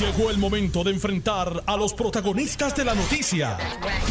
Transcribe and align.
Llegó 0.00 0.28
el 0.28 0.36
momento 0.36 0.84
de 0.84 0.90
enfrentar 0.90 1.62
a 1.66 1.74
los 1.74 1.94
protagonistas 1.94 2.76
de 2.76 2.84
la 2.84 2.94
noticia. 2.94 3.56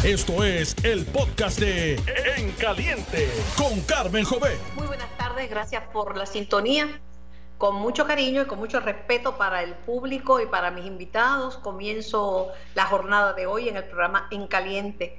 Esto 0.02 0.42
es 0.42 0.74
el 0.82 1.06
podcast 1.06 1.60
de 1.60 1.94
En 2.36 2.50
Caliente 2.54 3.28
con 3.56 3.80
Carmen 3.82 4.24
Jové. 4.24 4.58
Muy 4.74 4.88
buenas 4.88 5.16
tardes, 5.16 5.48
gracias 5.48 5.84
por 5.92 6.16
la 6.16 6.26
sintonía. 6.26 7.00
Con 7.56 7.76
mucho 7.76 8.04
cariño 8.04 8.42
y 8.42 8.46
con 8.46 8.58
mucho 8.58 8.80
respeto 8.80 9.38
para 9.38 9.62
el 9.62 9.74
público 9.74 10.40
y 10.40 10.46
para 10.46 10.72
mis 10.72 10.86
invitados, 10.86 11.56
comienzo 11.58 12.48
la 12.74 12.86
jornada 12.86 13.32
de 13.34 13.46
hoy 13.46 13.68
en 13.68 13.76
el 13.76 13.84
programa 13.84 14.26
En 14.32 14.48
Caliente. 14.48 15.16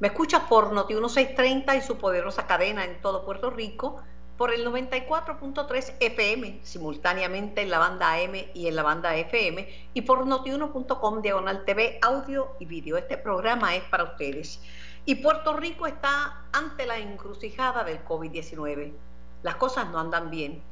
Me 0.00 0.08
escuchas 0.08 0.42
por 0.50 0.70
Noti 0.74 0.92
1630 0.92 1.76
y 1.76 1.80
su 1.80 1.96
poderosa 1.96 2.46
cadena 2.46 2.84
en 2.84 3.00
todo 3.00 3.24
Puerto 3.24 3.48
Rico 3.48 4.02
por 4.40 4.54
el 4.54 4.66
94.3 4.66 5.96
FM, 6.00 6.60
simultáneamente 6.62 7.60
en 7.60 7.68
la 7.68 7.78
banda 7.78 8.14
AM 8.14 8.36
y 8.54 8.68
en 8.68 8.74
la 8.74 8.82
banda 8.82 9.14
FM, 9.14 9.68
y 9.92 10.00
por 10.00 10.26
notiuno.com, 10.26 11.20
diagonal 11.20 11.66
TV, 11.66 11.98
audio 12.00 12.54
y 12.58 12.64
vídeo. 12.64 12.96
Este 12.96 13.18
programa 13.18 13.76
es 13.76 13.82
para 13.82 14.04
ustedes. 14.04 14.58
Y 15.04 15.16
Puerto 15.16 15.52
Rico 15.52 15.86
está 15.86 16.46
ante 16.52 16.86
la 16.86 16.96
encrucijada 16.96 17.84
del 17.84 18.02
COVID-19. 18.02 18.94
Las 19.42 19.56
cosas 19.56 19.90
no 19.90 19.98
andan 19.98 20.30
bien. 20.30 20.62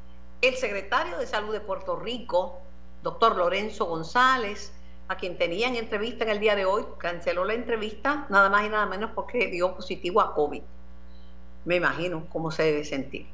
El 0.40 0.54
secretario 0.56 1.18
de 1.18 1.26
Salud 1.26 1.52
de 1.52 1.60
Puerto 1.60 1.96
Rico, 1.96 2.60
doctor 3.02 3.36
Lorenzo 3.36 3.84
González, 3.84 4.72
a 5.08 5.16
quien 5.18 5.36
tenían 5.36 5.76
entrevista 5.76 6.24
en 6.24 6.30
el 6.30 6.40
día 6.40 6.56
de 6.56 6.64
hoy, 6.64 6.86
canceló 6.96 7.44
la 7.44 7.52
entrevista 7.52 8.24
nada 8.30 8.48
más 8.48 8.64
y 8.64 8.70
nada 8.70 8.86
menos 8.86 9.10
porque 9.14 9.48
dio 9.48 9.74
positivo 9.74 10.22
a 10.22 10.34
COVID. 10.34 10.62
Me 11.66 11.76
imagino 11.76 12.24
cómo 12.30 12.50
se 12.50 12.62
debe 12.62 12.82
sentir. 12.86 13.26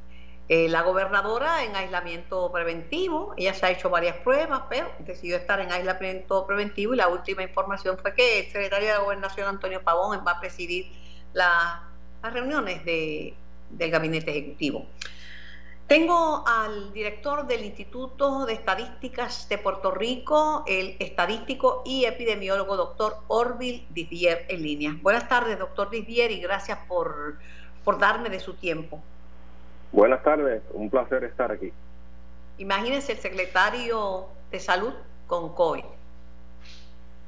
Eh, 0.47 0.69
la 0.69 0.83
gobernadora 0.83 1.65
en 1.65 1.75
aislamiento 1.75 2.53
preventivo, 2.53 3.33
ella 3.39 3.55
se 3.55 3.65
ha 3.65 3.71
hecho 3.71 3.89
varias 3.89 4.17
pruebas, 4.19 4.65
pero 4.69 4.91
decidió 4.99 5.37
estar 5.37 5.59
en 5.61 5.73
aislamiento 5.73 6.47
preventivo 6.47 6.93
y 6.93 6.99
la 6.99 7.09
última 7.09 7.43
información 7.43 7.97
fue 7.97 8.15
que 8.15 8.41
el 8.41 8.47
secretario 8.47 8.93
de 8.93 8.99
Gobernación, 8.99 9.49
Antonio 9.49 9.83
Pavón, 9.83 10.23
va 10.27 10.33
a 10.33 10.41
presidir 10.41 10.93
las 11.33 11.81
reuniones 12.23 12.85
de, 12.85 13.35
del 13.71 13.91
gabinete 13.91 14.33
ejecutivo. 14.33 14.87
Tengo 15.87 16.45
al 16.47 16.93
director 16.93 17.47
del 17.47 17.65
Instituto 17.65 18.45
de 18.45 18.53
Estadísticas 18.55 19.49
de 19.49 19.59
Puerto 19.59 19.91
Rico, 19.91 20.65
el 20.67 20.97
estadístico 20.99 21.83
y 21.87 22.05
epidemiólogo 22.05 22.77
doctor 22.77 23.19
Orville 23.29 23.87
Didier 23.91 24.47
en 24.49 24.63
línea. 24.63 24.97
Buenas 25.03 25.29
tardes, 25.29 25.59
doctor 25.59 25.91
Didier, 25.91 26.31
y 26.31 26.41
gracias 26.41 26.79
por, 26.89 27.39
por 27.83 27.99
darme 27.99 28.31
de 28.31 28.41
su 28.41 28.55
tiempo. 28.55 29.03
Buenas 29.95 30.25
tardes, 30.25 30.61
un 30.73 30.91
placer 30.91 31.23
estar 31.23 31.53
aquí. 31.53 31.73
Imagínense 32.59 33.13
el 33.13 33.19
secretario 33.19 34.27
de 34.51 34.59
Salud 34.59 34.93
con 35.29 35.55
COVID. 35.55 35.85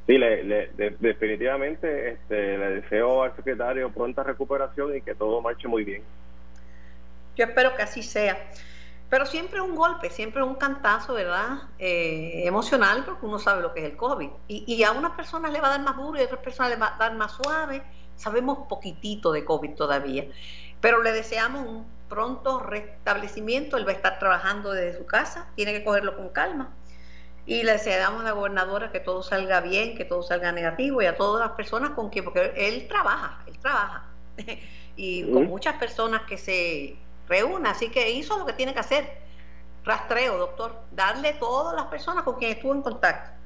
Sí, 0.08 0.18
le, 0.18 0.72
definitivamente 0.98 2.10
este, 2.10 2.58
le 2.58 2.70
deseo 2.80 3.22
al 3.22 3.36
secretario 3.36 3.92
pronta 3.92 4.24
recuperación 4.24 4.96
y 4.96 5.00
que 5.00 5.14
todo 5.14 5.40
marche 5.40 5.68
muy 5.68 5.84
bien. 5.84 6.02
Yo 7.36 7.44
espero 7.44 7.76
que 7.76 7.82
así 7.82 8.02
sea. 8.02 8.36
Pero 9.10 9.26
siempre 9.26 9.60
un 9.60 9.76
golpe, 9.76 10.10
siempre 10.10 10.42
un 10.42 10.56
cantazo, 10.56 11.14
¿verdad? 11.14 11.68
Eh, 11.78 12.42
emocional, 12.46 13.04
porque 13.04 13.26
uno 13.26 13.38
sabe 13.38 13.62
lo 13.62 13.74
que 13.74 13.86
es 13.86 13.92
el 13.92 13.96
COVID. 13.96 14.30
Y, 14.48 14.64
y, 14.66 14.82
a 14.82 14.90
unas 14.90 15.12
personas 15.12 15.52
le 15.52 15.60
va 15.60 15.68
a 15.68 15.78
dar 15.78 15.82
más 15.82 15.96
duro 15.96 16.18
y 16.18 16.22
a 16.22 16.24
otras 16.24 16.40
personas 16.40 16.72
le 16.72 16.78
va 16.78 16.96
a 16.96 16.98
dar 16.98 17.14
más 17.14 17.30
suave. 17.30 17.84
Sabemos 18.16 18.66
poquitito 18.68 19.30
de 19.30 19.44
COVID 19.44 19.74
todavía. 19.74 20.24
Pero 20.80 21.00
le 21.04 21.12
deseamos 21.12 21.64
un 21.64 21.95
pronto 22.08 22.60
restablecimiento, 22.60 23.76
él 23.76 23.86
va 23.86 23.92
a 23.92 23.94
estar 23.94 24.18
trabajando 24.18 24.72
desde 24.72 24.98
su 24.98 25.06
casa, 25.06 25.48
tiene 25.54 25.72
que 25.72 25.84
cogerlo 25.84 26.16
con 26.16 26.28
calma. 26.30 26.74
Y 27.46 27.62
le 27.62 27.72
deseamos 27.72 28.22
a 28.22 28.24
la 28.24 28.32
gobernadora 28.32 28.90
que 28.90 28.98
todo 28.98 29.22
salga 29.22 29.60
bien, 29.60 29.96
que 29.96 30.04
todo 30.04 30.22
salga 30.22 30.50
negativo 30.50 31.00
y 31.00 31.06
a 31.06 31.16
todas 31.16 31.46
las 31.46 31.56
personas 31.56 31.90
con 31.90 32.10
quien, 32.10 32.24
porque 32.24 32.52
él 32.56 32.88
trabaja, 32.88 33.40
él 33.46 33.58
trabaja. 33.58 34.04
y 34.96 35.30
con 35.30 35.46
muchas 35.46 35.76
personas 35.76 36.22
que 36.22 36.38
se 36.38 36.96
reúnen, 37.28 37.66
así 37.66 37.88
que 37.90 38.10
hizo 38.10 38.38
lo 38.38 38.46
que 38.46 38.52
tiene 38.52 38.72
que 38.72 38.80
hacer. 38.80 39.04
Rastreo, 39.84 40.36
doctor, 40.36 40.74
darle 40.90 41.28
a 41.28 41.38
todas 41.38 41.76
las 41.76 41.86
personas 41.86 42.24
con 42.24 42.34
quien 42.36 42.52
estuvo 42.52 42.74
en 42.74 42.82
contacto. 42.82 43.36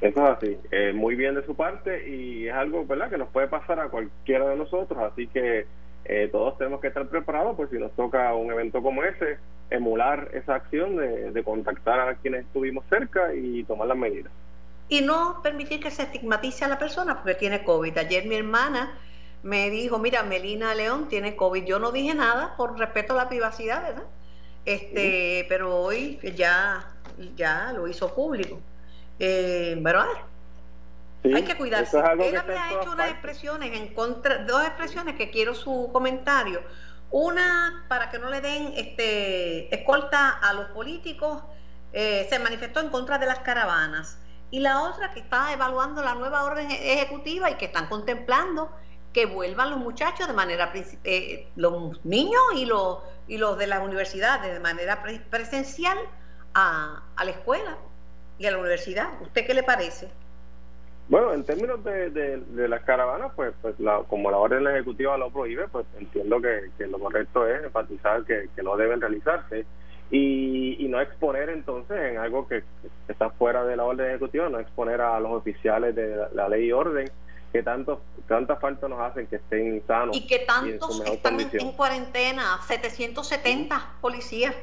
Eso 0.00 0.20
es 0.24 0.36
así, 0.36 0.58
eh, 0.70 0.92
muy 0.92 1.16
bien 1.16 1.34
de 1.34 1.44
su 1.44 1.56
parte 1.56 2.08
y 2.08 2.46
es 2.46 2.54
algo 2.54 2.86
¿verdad? 2.86 3.10
que 3.10 3.18
nos 3.18 3.28
puede 3.30 3.48
pasar 3.48 3.80
a 3.80 3.88
cualquiera 3.88 4.48
de 4.48 4.56
nosotros, 4.56 4.96
así 5.00 5.26
que 5.26 5.66
eh, 6.08 6.28
todos 6.32 6.56
tenemos 6.56 6.80
que 6.80 6.88
estar 6.88 7.06
preparados, 7.06 7.54
pues 7.54 7.68
si 7.68 7.76
nos 7.76 7.92
toca 7.92 8.34
un 8.34 8.50
evento 8.50 8.82
como 8.82 9.04
ese, 9.04 9.38
emular 9.68 10.30
esa 10.32 10.54
acción 10.54 10.96
de, 10.96 11.42
contactar 11.44 12.00
a 12.00 12.14
quienes 12.14 12.46
estuvimos 12.46 12.84
cerca 12.88 13.34
y 13.34 13.62
tomar 13.64 13.88
las 13.88 13.98
medidas. 13.98 14.32
Y 14.88 15.02
no 15.02 15.40
permitir 15.42 15.80
que 15.80 15.90
se 15.90 16.04
estigmatice 16.04 16.64
a 16.64 16.68
la 16.68 16.78
persona 16.78 17.16
porque 17.16 17.34
tiene 17.34 17.62
COVID. 17.62 17.98
Ayer 17.98 18.24
mi 18.24 18.36
hermana 18.36 18.98
me 19.42 19.68
dijo, 19.68 19.98
mira, 19.98 20.22
Melina 20.22 20.74
León 20.74 21.08
tiene 21.08 21.36
COVID. 21.36 21.64
Yo 21.64 21.78
no 21.78 21.92
dije 21.92 22.14
nada 22.14 22.54
por 22.56 22.78
respeto 22.78 23.12
a 23.12 23.16
la 23.16 23.28
privacidad, 23.28 23.82
¿verdad? 23.82 24.04
Este, 24.64 25.44
pero 25.50 25.76
hoy 25.76 26.18
ya, 26.34 26.86
ya 27.36 27.72
lo 27.74 27.86
hizo 27.86 28.14
público. 28.14 28.58
Eh, 29.18 29.76
Hay 31.24 31.42
que 31.42 31.56
cuidarse. 31.56 31.98
Él 31.98 32.36
había 32.36 32.72
hecho 32.72 32.92
unas 32.92 33.10
expresiones 33.10 33.76
en 33.76 33.92
contra, 33.94 34.44
dos 34.44 34.62
expresiones 34.62 35.16
que 35.16 35.30
quiero 35.30 35.54
su 35.54 35.90
comentario. 35.92 36.62
Una 37.10 37.84
para 37.88 38.10
que 38.10 38.18
no 38.18 38.28
le 38.30 38.40
den 38.40 38.72
este 38.76 39.74
escolta 39.74 40.30
a 40.30 40.52
los 40.52 40.66
políticos, 40.66 41.42
eh, 41.92 42.26
se 42.28 42.38
manifestó 42.38 42.80
en 42.80 42.90
contra 42.90 43.18
de 43.18 43.26
las 43.26 43.40
caravanas. 43.40 44.18
Y 44.50 44.60
la 44.60 44.82
otra 44.82 45.12
que 45.12 45.20
está 45.20 45.52
evaluando 45.52 46.02
la 46.02 46.14
nueva 46.14 46.44
orden 46.44 46.70
ejecutiva 46.70 47.50
y 47.50 47.54
que 47.54 47.66
están 47.66 47.88
contemplando 47.88 48.70
que 49.12 49.26
vuelvan 49.26 49.70
los 49.70 49.78
muchachos 49.78 50.26
de 50.26 50.34
manera 50.34 50.72
eh, 51.04 51.48
los 51.56 52.04
niños 52.04 52.42
y 52.54 52.66
los 52.66 52.98
y 53.26 53.38
los 53.38 53.58
de 53.58 53.66
las 53.66 53.80
universidades 53.80 54.52
de 54.52 54.60
manera 54.60 55.02
presencial 55.30 55.98
a, 56.54 57.02
a 57.16 57.24
la 57.24 57.30
escuela 57.30 57.76
y 58.38 58.46
a 58.46 58.50
la 58.50 58.58
universidad. 58.58 59.08
¿Usted 59.20 59.46
qué 59.46 59.54
le 59.54 59.62
parece? 59.62 60.10
Bueno, 61.08 61.32
en 61.32 61.42
términos 61.42 61.82
de, 61.84 62.10
de, 62.10 62.68
las 62.68 62.82
caravanas, 62.82 63.32
pues, 63.34 63.54
pues 63.62 63.74
como 64.08 64.30
la 64.30 64.36
orden 64.36 64.66
ejecutiva 64.66 65.16
lo 65.16 65.30
prohíbe, 65.30 65.66
pues 65.68 65.86
entiendo 65.98 66.38
que, 66.40 66.86
lo 66.86 66.98
correcto 66.98 67.46
es 67.46 67.64
enfatizar 67.64 68.24
que, 68.24 68.48
no 68.62 68.76
deben 68.76 69.00
realizarse 69.00 69.64
y, 70.10 70.76
y, 70.84 70.88
no 70.88 71.00
exponer 71.00 71.48
entonces 71.48 71.98
en 71.98 72.18
algo 72.18 72.46
que, 72.46 72.62
está 73.08 73.30
fuera 73.30 73.64
de 73.64 73.76
la 73.76 73.84
orden 73.84 74.06
ejecutiva, 74.10 74.50
no 74.50 74.58
exponer 74.58 75.00
a 75.00 75.18
los 75.18 75.32
oficiales 75.32 75.94
de 75.94 76.26
la, 76.34 76.48
ley 76.48 76.66
y 76.66 76.72
orden 76.72 77.10
que 77.52 77.62
tanto, 77.62 78.02
tanta 78.26 78.56
falta 78.56 78.86
nos 78.88 79.00
hacen 79.00 79.26
que 79.28 79.36
estén 79.36 79.82
sanos. 79.86 80.14
Y 80.14 80.26
que 80.26 80.40
tantos 80.40 81.00
están 81.06 81.40
en, 81.40 81.72
cuarentena, 81.72 82.58
770 82.66 83.94
policías. 84.02 84.54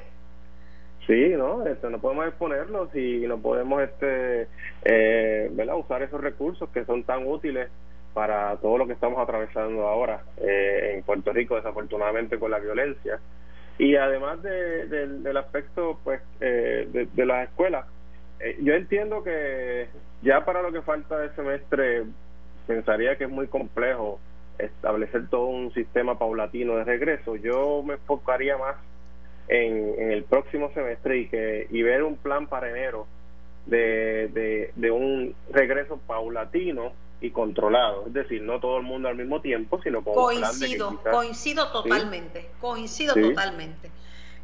Sí, 1.08 1.34
no, 1.38 1.66
este, 1.68 1.90
no 1.90 2.00
podemos 2.00 2.28
exponerlos 2.28 2.94
y 2.96 3.28
no 3.28 3.38
podemos 3.38 3.84
este, 3.84 4.48
eh, 4.84 5.52
usar 5.76 6.02
esos 6.02 6.20
recursos 6.20 6.70
que 6.70 6.84
son 6.86 7.04
tan 7.04 7.28
útiles 7.28 7.70
para 8.14 8.56
todo 8.58 8.78
lo 8.78 8.88
que 8.88 8.94
estamos 8.94 9.20
atravesando 9.20 9.88
ahora 9.88 10.24
eh, 10.38 10.94
en 10.96 11.04
Puerto 11.04 11.32
Rico, 11.32 11.56
desafortunadamente 11.56 12.40
con 12.40 12.50
la 12.50 12.60
violencia. 12.60 13.20
Y 13.78 13.98
además 13.98 14.42
de, 14.42 14.88
del 14.88 15.38
aspecto 15.38 16.00
pues 16.04 16.22
eh, 16.40 16.88
de, 16.92 17.08
de, 17.14 17.26
las 17.26 17.50
escuelas, 17.50 17.86
eh, 18.40 18.58
yo 18.62 18.74
entiendo 18.74 19.22
que 19.22 19.90
ya 20.22 20.46
para 20.46 20.62
lo 20.62 20.72
que 20.72 20.82
falta 20.82 21.20
de 21.20 21.36
semestre 21.36 22.04
pensaría 22.66 23.18
que 23.18 23.26
es 23.26 23.30
muy 23.30 23.48
complejo 23.48 24.20
establecer 24.58 25.28
todo 25.28 25.48
un 25.48 25.74
sistema 25.74 26.18
paulatino 26.18 26.78
de 26.78 26.86
regreso. 26.86 27.36
Yo 27.36 27.84
me 27.84 27.96
enfocaría 27.96 28.58
más 28.58 28.76
en, 29.48 30.12
el 30.12 30.24
próximo 30.24 30.72
semestre 30.74 31.20
y 31.20 31.28
que 31.28 31.68
y 31.70 31.82
ver 31.82 32.04
un 32.04 32.18
plan 32.18 32.48
para 32.48 32.70
enero 32.70 33.08
de, 33.66 34.72
de, 34.76 34.92
un 34.92 35.36
regreso 35.52 36.00
paulatino 36.06 36.94
y 37.22 37.32
controlado, 37.32 38.06
es 38.08 38.14
decir, 38.14 38.42
no 38.42 38.60
todo 38.60 38.78
el 38.78 38.84
mundo 38.84 39.08
al 39.08 39.16
mismo 39.16 39.42
tiempo, 39.42 39.82
sino 39.82 40.04
con 40.04 40.14
coincido, 40.14 41.02
coincido 41.12 41.72
totalmente, 41.72 42.50
coincido 42.60 43.16
totalmente. 43.16 43.90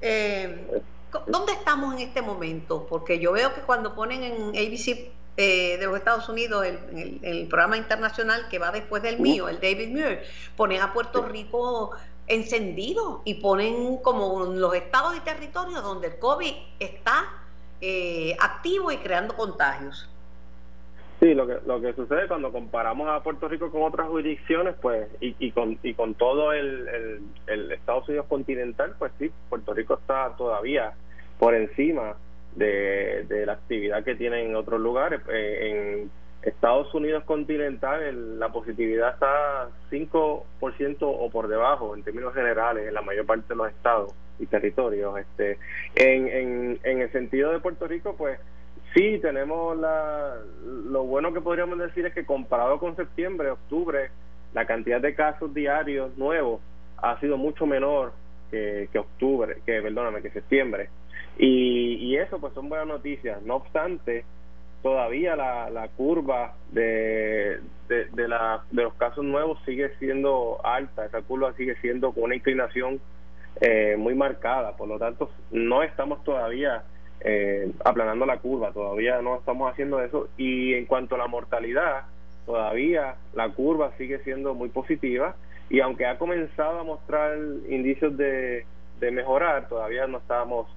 Eh, 0.02 0.82
¿Dónde 1.28 1.52
estamos 1.54 1.94
en 1.94 2.00
este 2.00 2.22
momento? 2.22 2.88
Porque 2.90 3.20
yo 3.20 3.34
veo 3.34 3.54
que 3.54 3.62
cuando 3.62 3.94
ponen 3.94 4.24
en 4.24 4.34
ABC 4.50 5.12
eh, 5.38 5.78
de 5.78 5.86
los 5.86 5.98
Estados 5.98 6.28
Unidos 6.30 6.66
el, 6.66 7.20
el, 7.22 7.48
programa 7.48 7.78
internacional 7.78 8.48
que 8.50 8.60
va 8.60 8.72
después 8.72 9.04
del 9.04 9.20
mío, 9.20 9.50
el 9.50 9.60
David 9.60 9.90
Muir, 9.90 10.22
ponen 10.56 10.82
a 10.82 10.94
Puerto 10.94 11.22
Rico 11.24 11.92
encendido 12.32 13.22
y 13.26 13.36
ponen 13.36 13.98
como 13.98 14.46
los 14.46 14.74
estados 14.74 15.16
y 15.18 15.20
territorios 15.20 15.84
donde 15.84 16.08
el 16.08 16.20
COVID 16.20 16.54
está 16.80 17.26
eh, 17.82 18.36
activo 18.40 18.92
y 18.92 18.98
creando 18.98 19.36
contagios. 19.36 20.08
Sí, 21.20 21.36
lo 21.36 21.46
que, 21.46 21.58
lo 21.68 21.80
que 21.80 21.94
sucede 21.94 22.28
cuando 22.28 22.52
comparamos 22.52 23.08
a 23.08 23.22
Puerto 23.22 23.48
Rico 23.48 23.70
con 23.70 23.84
otras 23.84 24.08
jurisdicciones, 24.08 24.74
pues, 24.82 25.08
y, 25.20 25.36
y, 25.38 25.52
con, 25.52 25.78
y 25.84 25.94
con 25.94 26.16
todo 26.16 26.52
el, 26.52 27.22
el, 27.46 27.72
Estados 27.72 28.08
Unidos 28.10 28.26
continental, 28.28 28.96
pues 28.98 29.12
sí, 29.20 29.32
Puerto 29.50 29.74
Rico 29.74 29.96
está 29.96 30.36
todavía 30.36 30.94
por 31.38 31.54
encima 31.54 32.16
de, 32.56 33.26
de 33.28 33.46
la 33.46 33.54
actividad 33.54 34.04
que 34.04 34.16
tienen 34.16 34.48
en 34.48 34.56
otros 34.56 34.82
lugares. 34.82 35.22
Eh, 35.30 36.00
en 36.02 36.12
Estados 36.44 36.94
Unidos 36.94 37.24
continental 37.24 38.40
la 38.40 38.50
positividad 38.50 39.14
está 39.14 39.70
5% 39.92 40.44
o 41.02 41.30
por 41.30 41.48
debajo 41.48 41.96
en 41.96 42.04
términos 42.04 42.34
generales 42.34 42.88
en 42.88 42.94
la 42.94 43.02
mayor 43.02 43.26
parte 43.26 43.50
de 43.50 43.56
los 43.56 43.70
estados 43.70 44.14
y 44.40 44.48
territorios. 44.48 45.20
Este, 45.20 45.60
en, 45.96 46.28
en, 46.28 46.80
en 46.84 47.02
el 47.02 47.12
sentido 47.12 47.52
de 47.52 47.60
Puerto 47.60 47.88
Rico, 47.88 48.16
pues 48.18 48.40
sí 48.94 49.20
tenemos 49.22 49.78
la, 49.78 50.36
lo 50.66 51.04
bueno 51.04 51.34
que 51.34 51.42
podríamos 51.42 51.78
decir 51.78 52.06
es 52.06 52.14
que 52.14 52.26
comparado 52.26 52.80
con 52.80 52.96
septiembre, 52.96 53.52
octubre, 53.52 54.10
la 54.54 54.66
cantidad 54.66 55.00
de 55.00 55.16
casos 55.16 55.54
diarios 55.54 56.18
nuevos 56.18 56.62
ha 56.98 57.20
sido 57.20 57.38
mucho 57.38 57.66
menor 57.66 58.14
que, 58.50 58.90
octubre, 58.96 59.58
que 59.66 59.82
perdóname, 59.82 60.22
que 60.22 60.30
septiembre. 60.32 60.90
Y, 61.38 61.96
y 61.96 62.18
eso 62.18 62.40
pues 62.40 62.54
son 62.54 62.68
buenas 62.68 62.88
noticias. 62.88 63.42
No 63.44 63.56
obstante, 63.56 64.26
todavía 64.82 65.36
la, 65.36 65.70
la 65.70 65.88
curva 65.90 66.56
de, 66.72 67.60
de, 67.88 68.28
la, 68.28 68.64
de 68.72 68.84
los 68.84 68.94
casos 68.96 69.24
nuevos 69.24 69.60
sigue 69.66 69.92
siendo 70.00 70.60
alta, 70.64 71.06
esa 71.06 71.22
curva 71.22 71.54
sigue 71.54 71.76
siendo 71.82 72.12
con 72.14 72.24
una 72.24 72.36
inclinación 72.36 73.00
eh, 73.60 73.96
muy 73.98 74.16
marcada, 74.16 74.76
por 74.76 74.88
lo 74.88 74.98
tanto 74.98 75.30
no 75.52 75.84
estamos 75.84 76.24
todavía 76.24 76.84
eh, 77.24 77.72
aplanando 77.86 78.26
la 78.26 78.38
curva, 78.38 78.72
todavía 78.72 79.22
no 79.22 79.38
estamos 79.38 79.72
haciendo 79.72 80.02
eso. 80.02 80.30
Y 80.38 80.74
en 80.74 80.86
cuanto 80.86 81.16
a 81.16 81.20
la 81.20 81.28
mortalidad, 81.28 82.04
todavía 82.46 83.16
la 83.34 83.50
curva 83.50 83.92
sigue 83.98 84.20
siendo 84.20 84.54
muy 84.54 84.70
positiva. 84.70 85.36
Y 85.70 85.80
aunque 85.80 86.06
ha 86.06 86.18
comenzado 86.18 86.80
a 86.80 86.84
mostrar 86.84 87.38
indicios 87.70 88.18
de, 88.18 88.66
de 89.00 89.12
mejorar, 89.12 89.70
todavía 89.70 90.08
no 90.08 90.18
estamos 90.18 90.68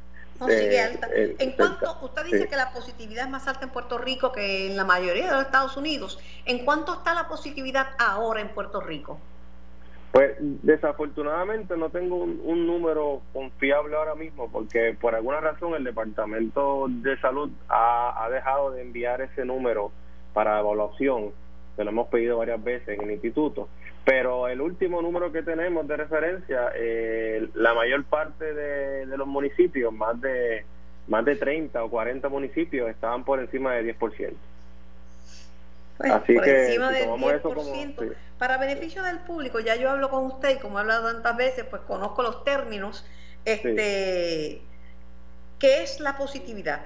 no 0.41 0.49
sigue 0.49 0.81
alta. 0.81 1.09
Eh, 1.13 1.37
en 1.39 1.53
cuanto, 1.53 1.99
usted 2.03 2.25
dice 2.25 2.49
que 2.49 2.57
la 2.57 2.73
positividad 2.73 3.25
es 3.25 3.31
más 3.31 3.47
alta 3.47 3.65
en 3.65 3.71
Puerto 3.71 3.99
Rico 3.99 4.33
que 4.33 4.67
en 4.67 4.77
la 4.77 4.85
mayoría 4.85 5.27
de 5.27 5.33
los 5.33 5.43
Estados 5.43 5.77
Unidos. 5.77 6.19
¿En 6.45 6.65
cuánto 6.65 6.95
está 6.95 7.15
la 7.15 7.29
positividad 7.29 7.89
ahora 7.99 8.41
en 8.41 8.49
Puerto 8.49 8.81
Rico? 8.81 9.19
Pues 10.13 10.37
desafortunadamente 10.39 11.77
no 11.77 11.91
tengo 11.91 12.17
un, 12.17 12.67
número 12.69 13.21
confiable 13.33 13.97
ahora 13.97 14.15
mismo 14.15 14.49
porque 14.49 14.97
por 15.01 15.13
alguna 15.13 15.41
razón 15.41 15.75
el 15.75 15.83
Departamento 15.83 16.87
de 16.89 17.19
Salud 17.19 17.51
ha, 17.69 18.25
ha 18.25 18.31
dejado 18.31 18.71
de 18.71 18.83
enviar 18.83 19.21
ese 19.23 19.45
número 19.45 19.91
para 20.33 20.61
evaluación, 20.61 21.33
que 21.77 21.85
lo 21.85 21.91
hemos 21.91 22.09
pedido 22.09 22.39
varias 22.39 22.63
veces 22.63 22.99
en 22.99 23.05
el 23.05 23.13
instituto. 23.13 23.69
Pero 24.05 24.49
el 24.49 24.61
último 24.61 25.01
número 25.01 25.33
que 25.33 25.43
tenemos 25.43 25.87
de 25.89 25.97
referencia, 25.97 26.73
eh, 26.75 27.49
la 27.55 27.75
mayor 27.75 28.05
parte 28.05 28.53
de, 28.53 29.07
los 29.07 29.27
municipios, 29.27 29.93
más 29.93 30.21
de 30.21 30.65
más 31.07 31.25
de 31.25 31.37
30 31.37 31.85
o 31.85 31.91
40 31.91 32.29
municipios, 32.29 32.89
estaban 32.89 33.25
por 33.25 33.39
encima 33.41 33.75
de 33.75 33.95
10%. 33.95 34.33
Pues, 35.99 36.11
Así 36.11 36.35
por 36.35 36.45
que 36.45 36.67
encima 36.67 36.91
del 36.91 37.09
10%, 37.09 38.15
para 38.39 38.59
beneficio 38.59 39.03
del 39.03 39.19
público, 39.21 39.61
ya 39.61 39.77
yo 39.77 39.91
hablo 39.91 40.11
con 40.11 40.25
usted 40.27 40.57
y 40.57 40.59
como 40.59 40.79
he 40.79 40.81
hablado 40.81 41.13
tantas 41.13 41.37
veces, 41.37 41.65
pues 41.65 41.83
conozco 41.83 42.23
los 42.23 42.43
términos. 42.45 43.07
Este, 43.45 44.63
¿Qué 45.59 45.83
es 45.83 46.01
la 46.01 46.17
positividad? 46.17 46.81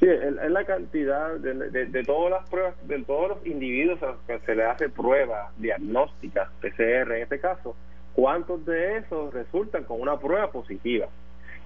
Sí, 0.00 0.06
es 0.06 0.50
la 0.50 0.64
cantidad 0.64 1.34
de, 1.38 2.04
todas 2.04 2.30
las 2.30 2.48
pruebas, 2.48 2.74
de 2.86 3.02
todos 3.02 3.30
los 3.30 3.46
individuos 3.46 4.00
a 4.04 4.06
los 4.06 4.20
que 4.28 4.38
se 4.46 4.54
le 4.54 4.62
hace 4.64 4.88
prueba 4.88 5.50
diagnóstica, 5.56 6.52
PCR 6.60 7.16
en 7.16 7.22
este 7.22 7.40
caso, 7.40 7.74
cuántos 8.14 8.64
de 8.64 8.98
esos 8.98 9.34
resultan 9.34 9.84
con 9.84 10.00
una 10.00 10.16
prueba 10.16 10.52
positiva. 10.52 11.08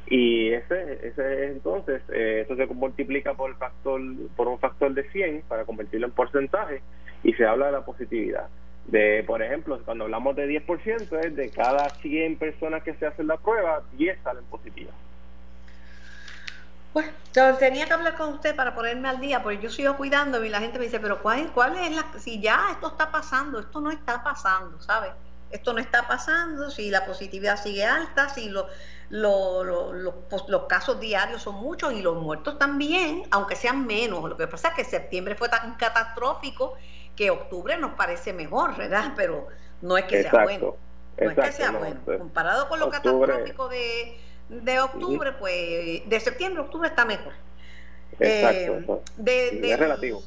Y 0.07 0.51
ese, 0.53 1.07
ese 1.07 1.47
entonces, 1.49 2.03
eh, 2.13 2.43
eso 2.45 2.57
se 2.57 2.67
multiplica 2.67 3.35
por, 3.35 3.51
el 3.51 3.57
factor, 3.57 4.01
por 4.35 4.49
un 4.49 4.59
factor 4.59 4.95
de 4.95 5.09
100 5.11 5.43
para 5.47 5.65
convertirlo 5.65 6.07
en 6.07 6.13
porcentaje 6.13 6.81
y 7.23 7.35
se 7.35 7.45
habla 7.45 7.67
de 7.67 7.73
la 7.73 7.85
positividad. 7.85 8.49
De, 8.87 9.25
por 9.27 9.43
ejemplo, 9.43 9.79
cuando 9.85 10.05
hablamos 10.05 10.35
de 10.37 10.49
10%, 10.49 11.25
es 11.25 11.37
de 11.37 11.51
cada 11.51 11.89
100 11.91 12.37
personas 12.37 12.83
que 12.83 12.95
se 12.95 13.07
hacen 13.07 13.27
la 13.27 13.37
prueba, 13.37 13.83
10 13.97 14.19
salen 14.23 14.45
positivas. 14.45 14.95
Bueno, 16.95 17.11
tenía 17.59 17.87
que 17.87 17.93
hablar 17.93 18.17
con 18.17 18.35
usted 18.35 18.55
para 18.55 18.75
ponerme 18.75 19.09
al 19.09 19.21
día, 19.21 19.43
porque 19.43 19.59
yo 19.59 19.71
sigo 19.71 19.97
cuidando 19.97 20.45
y 20.45 20.51
la 20.51 20.61
gente 20.61 20.79
me 20.79 20.85
dice, 20.85 21.01
pero 21.01 21.23
¿cuál, 21.23 21.51
cuál 21.53 21.77
es 21.77 21.97
la...? 21.97 22.05
Si 22.19 22.41
ya 22.41 22.69
esto 22.73 22.89
está 22.89 23.11
pasando, 23.11 23.59
esto 23.61 23.81
no 23.81 23.91
está 23.91 24.23
pasando, 24.23 24.81
¿sabes? 24.81 25.13
Esto 25.51 25.73
no 25.73 25.81
está 25.81 26.07
pasando, 26.07 26.71
si 26.71 26.91
la 26.91 27.05
positividad 27.07 27.63
sigue 27.63 27.85
alta, 27.85 28.29
si 28.29 28.49
lo, 28.49 28.69
pues, 30.29 30.43
los 30.49 30.63
casos 30.67 31.01
diarios 31.01 31.43
son 31.43 31.57
muchos 31.57 31.93
y 31.93 32.03
los 32.03 32.17
muertos 32.17 32.59
también, 32.59 33.25
aunque 33.31 33.57
sean 33.57 33.87
menos. 33.87 34.23
Lo 34.29 34.37
que 34.37 34.47
pasa 34.47 34.69
es 34.69 34.75
que 34.75 34.85
septiembre 34.85 35.35
fue 35.35 35.49
tan 35.49 35.75
catastrófico 35.77 36.75
que 37.17 37.31
octubre 37.31 37.77
nos 37.77 37.93
parece 37.95 38.33
mejor, 38.33 38.77
¿verdad? 38.77 39.13
Pero 39.17 39.49
no 39.83 39.99
es 39.99 40.05
que 40.05 40.23
sea 40.23 40.45
bueno. 40.45 40.77
No 41.21 41.31
es 41.31 41.37
que 41.37 41.53
sea 41.53 41.71
bueno. 41.71 42.01
Comparado 42.05 42.69
con 42.69 42.81
lo 42.81 42.89
catastrófico 42.89 43.69
de 43.69 44.19
de 44.49 44.81
octubre, 44.81 45.33
pues, 45.33 46.09
de 46.09 46.21
septiembre 46.21 46.63
octubre 46.63 46.89
está 46.89 47.05
mejor. 47.05 47.33
Exacto, 48.19 49.03
eh, 49.27 49.61
es 49.63 49.79
relativo. 49.79 50.23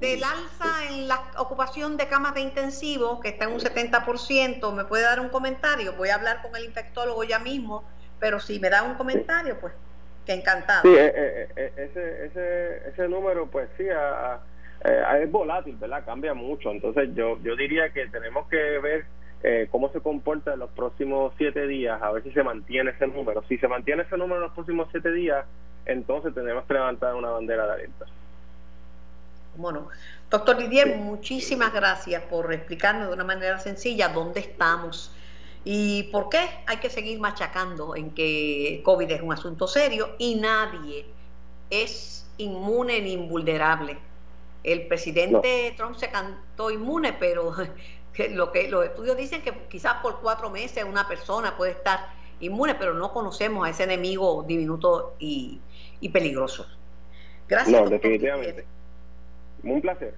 Del 0.00 0.22
alza 0.22 0.84
en 0.90 1.08
la 1.08 1.20
ocupación 1.38 1.96
de 1.96 2.06
camas 2.06 2.34
de 2.34 2.40
intensivo, 2.40 3.20
que 3.20 3.30
está 3.30 3.46
en 3.46 3.52
un 3.52 3.60
70%, 3.60 4.72
¿me 4.72 4.84
puede 4.84 5.02
dar 5.02 5.18
un 5.18 5.28
comentario? 5.28 5.94
Voy 5.94 6.10
a 6.10 6.14
hablar 6.14 6.40
con 6.40 6.54
el 6.54 6.64
infectólogo 6.64 7.24
ya 7.24 7.40
mismo, 7.40 7.84
pero 8.20 8.38
si 8.38 8.60
me 8.60 8.70
da 8.70 8.84
un 8.84 8.94
comentario, 8.94 9.58
pues, 9.58 9.72
que 10.24 10.34
encantado. 10.34 10.82
Sí, 10.82 10.94
eh, 10.96 11.48
eh, 11.56 11.72
ese, 11.76 12.26
ese, 12.26 12.88
ese 12.90 13.08
número, 13.08 13.50
pues 13.50 13.68
sí, 13.76 13.86
es 13.88 15.30
volátil, 15.32 15.76
¿verdad? 15.76 16.04
Cambia 16.04 16.32
mucho. 16.32 16.70
Entonces, 16.70 17.08
yo, 17.14 17.40
yo 17.42 17.56
diría 17.56 17.92
que 17.92 18.06
tenemos 18.06 18.46
que 18.48 18.78
ver 18.78 19.06
eh, 19.42 19.68
cómo 19.70 19.90
se 19.92 20.00
comporta 20.00 20.54
en 20.54 20.60
los 20.60 20.70
próximos 20.70 21.32
siete 21.38 21.66
días, 21.66 22.00
a 22.02 22.10
ver 22.10 22.22
si 22.22 22.32
se 22.32 22.42
mantiene 22.42 22.90
ese 22.90 23.06
número. 23.06 23.42
Si 23.48 23.58
se 23.58 23.68
mantiene 23.68 24.02
ese 24.02 24.16
número 24.16 24.36
en 24.36 24.42
los 24.42 24.52
próximos 24.52 24.88
siete 24.90 25.12
días, 25.12 25.44
entonces 25.86 26.34
tenemos 26.34 26.64
que 26.64 26.74
levantar 26.74 27.14
una 27.14 27.30
bandera 27.30 27.66
de 27.66 27.72
alerta. 27.72 28.06
Bueno, 29.56 29.88
doctor 30.30 30.56
Didier, 30.56 30.96
muchísimas 30.98 31.72
gracias 31.72 32.22
por 32.24 32.52
explicarnos 32.52 33.08
de 33.08 33.14
una 33.14 33.24
manera 33.24 33.58
sencilla 33.58 34.08
dónde 34.08 34.40
estamos 34.40 35.12
y 35.64 36.04
por 36.12 36.28
qué 36.28 36.38
hay 36.66 36.76
que 36.76 36.90
seguir 36.90 37.18
machacando 37.18 37.96
en 37.96 38.12
que 38.12 38.80
COVID 38.84 39.10
es 39.10 39.22
un 39.22 39.32
asunto 39.32 39.66
serio 39.66 40.10
y 40.18 40.36
nadie 40.36 41.06
es 41.70 42.26
inmune 42.38 43.00
ni 43.00 43.12
invulnerable. 43.12 43.98
El 44.62 44.86
presidente 44.86 45.74
Trump 45.76 45.96
se 45.96 46.08
cantó 46.08 46.70
inmune, 46.70 47.12
pero 47.14 47.54
lo 48.30 48.52
que 48.52 48.68
los 48.68 48.84
estudios 48.84 49.16
dicen 49.16 49.42
que 49.42 49.52
quizás 49.68 49.94
por 50.02 50.20
cuatro 50.20 50.50
meses 50.50 50.84
una 50.84 51.06
persona 51.06 51.56
puede 51.56 51.72
estar 51.72 52.08
inmune, 52.40 52.74
pero 52.74 52.94
no 52.94 53.12
conocemos 53.12 53.66
a 53.66 53.70
ese 53.70 53.84
enemigo 53.84 54.44
diminuto 54.46 55.14
y, 55.18 55.60
peligroso. 56.12 56.66
Gracias. 57.48 57.80
No, 57.80 57.88
definitivamente. 57.88 58.66
Un 59.62 59.80
placer. 59.80 60.14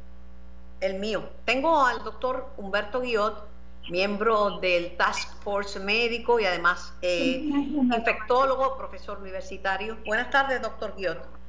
El 0.80 0.98
mío. 0.98 1.28
Tengo 1.44 1.84
al 1.84 2.02
doctor 2.04 2.48
Humberto 2.56 3.00
Guiot, 3.00 3.46
miembro 3.90 4.58
del 4.60 4.96
Task 4.96 5.42
Force 5.42 5.78
Médico 5.78 6.40
y 6.40 6.44
además 6.44 6.94
eh, 7.02 7.42
infectólogo, 7.42 8.76
profesor 8.76 9.18
universitario. 9.18 9.98
Buenas 10.06 10.30
tardes, 10.30 10.60
doctor 10.62 10.94
Guiot. 10.96 11.39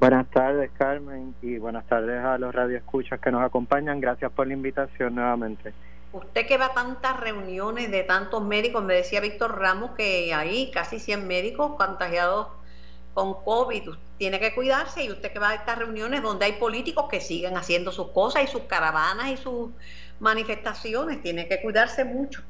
Buenas 0.00 0.30
tardes, 0.30 0.70
Carmen, 0.78 1.34
y 1.42 1.58
buenas 1.58 1.84
tardes 1.86 2.24
a 2.24 2.38
los 2.38 2.54
radioescuchas 2.54 3.18
que 3.20 3.32
nos 3.32 3.42
acompañan. 3.42 4.00
Gracias 4.00 4.30
por 4.30 4.46
la 4.46 4.52
invitación 4.52 5.16
nuevamente. 5.16 5.72
Usted 6.12 6.46
que 6.46 6.56
va 6.56 6.66
a 6.66 6.72
tantas 6.72 7.18
reuniones 7.18 7.90
de 7.90 8.04
tantos 8.04 8.44
médicos, 8.44 8.84
me 8.84 8.94
decía 8.94 9.20
Víctor 9.20 9.58
Ramos 9.58 9.90
que 9.96 10.32
hay 10.32 10.70
casi 10.70 11.00
100 11.00 11.26
médicos 11.26 11.72
contagiados 11.76 12.46
con 13.12 13.34
COVID. 13.42 13.90
tiene 14.16 14.38
que 14.38 14.54
cuidarse 14.54 15.04
y 15.04 15.10
usted 15.10 15.32
que 15.32 15.40
va 15.40 15.50
a 15.50 15.54
estas 15.54 15.76
reuniones 15.78 16.22
donde 16.22 16.44
hay 16.44 16.52
políticos 16.52 17.06
que 17.10 17.20
siguen 17.20 17.56
haciendo 17.56 17.90
sus 17.90 18.08
cosas 18.08 18.44
y 18.44 18.46
sus 18.46 18.62
caravanas 18.62 19.30
y 19.30 19.36
sus 19.36 19.70
manifestaciones, 20.20 21.20
tiene 21.22 21.48
que 21.48 21.60
cuidarse 21.60 22.04
mucho. 22.04 22.42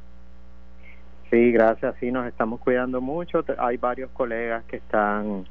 Sí, 1.30 1.50
gracias, 1.50 1.94
sí, 2.00 2.12
nos 2.12 2.26
estamos 2.26 2.60
cuidando 2.60 3.00
mucho. 3.00 3.44
Hay 3.58 3.78
varios 3.78 4.10
colegas 4.10 4.64
que 4.64 4.76
están 4.76 5.46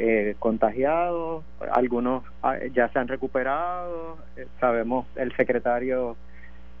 eh, 0.00 0.36
contagiados, 0.38 1.42
algunos 1.72 2.22
ah, 2.44 2.56
ya 2.72 2.88
se 2.90 3.00
han 3.00 3.08
recuperado, 3.08 4.16
eh, 4.36 4.46
sabemos 4.60 5.08
el 5.16 5.34
secretario 5.34 6.16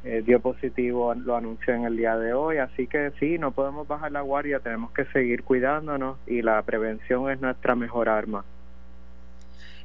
eh, 0.04 0.22
dio 0.24 0.38
positivo, 0.38 1.12
lo 1.14 1.34
anunció 1.34 1.74
en 1.74 1.84
el 1.84 1.96
día 1.96 2.16
de 2.16 2.32
hoy, 2.32 2.58
así 2.58 2.86
que 2.86 3.10
sí, 3.18 3.36
no 3.36 3.50
podemos 3.50 3.88
bajar 3.88 4.12
la 4.12 4.20
guardia, 4.20 4.60
tenemos 4.60 4.92
que 4.92 5.04
seguir 5.06 5.42
cuidándonos 5.42 6.18
y 6.28 6.42
la 6.42 6.62
prevención 6.62 7.28
es 7.28 7.40
nuestra 7.40 7.74
mejor 7.74 8.08
arma. 8.08 8.44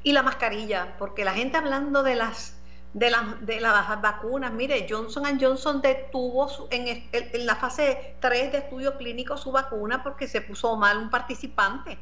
Y 0.04 0.12
la 0.12 0.22
mascarilla, 0.22 0.94
porque 1.00 1.25
la 1.25 1.34
gente 1.34 1.58
hablando 1.58 2.04
de 2.04 2.13
las 2.13 2.60
de, 2.94 3.10
las 3.10 3.44
de 3.44 3.60
las 3.60 4.00
vacunas, 4.00 4.54
mire, 4.54 4.86
Johnson 4.88 5.24
Johnson 5.42 5.82
detuvo 5.82 6.48
en, 6.70 7.04
en 7.12 7.46
la 7.48 7.56
fase 7.56 8.13
3 8.20 8.52
de 8.52 8.58
estudio 8.60 8.96
clínico 8.96 9.38
su 9.38 9.52
vacuna 9.52 10.04
porque 10.04 10.28
se 10.28 10.42
puso 10.42 10.75
mal 10.75 11.00
un 11.00 11.10
participante 11.10 11.98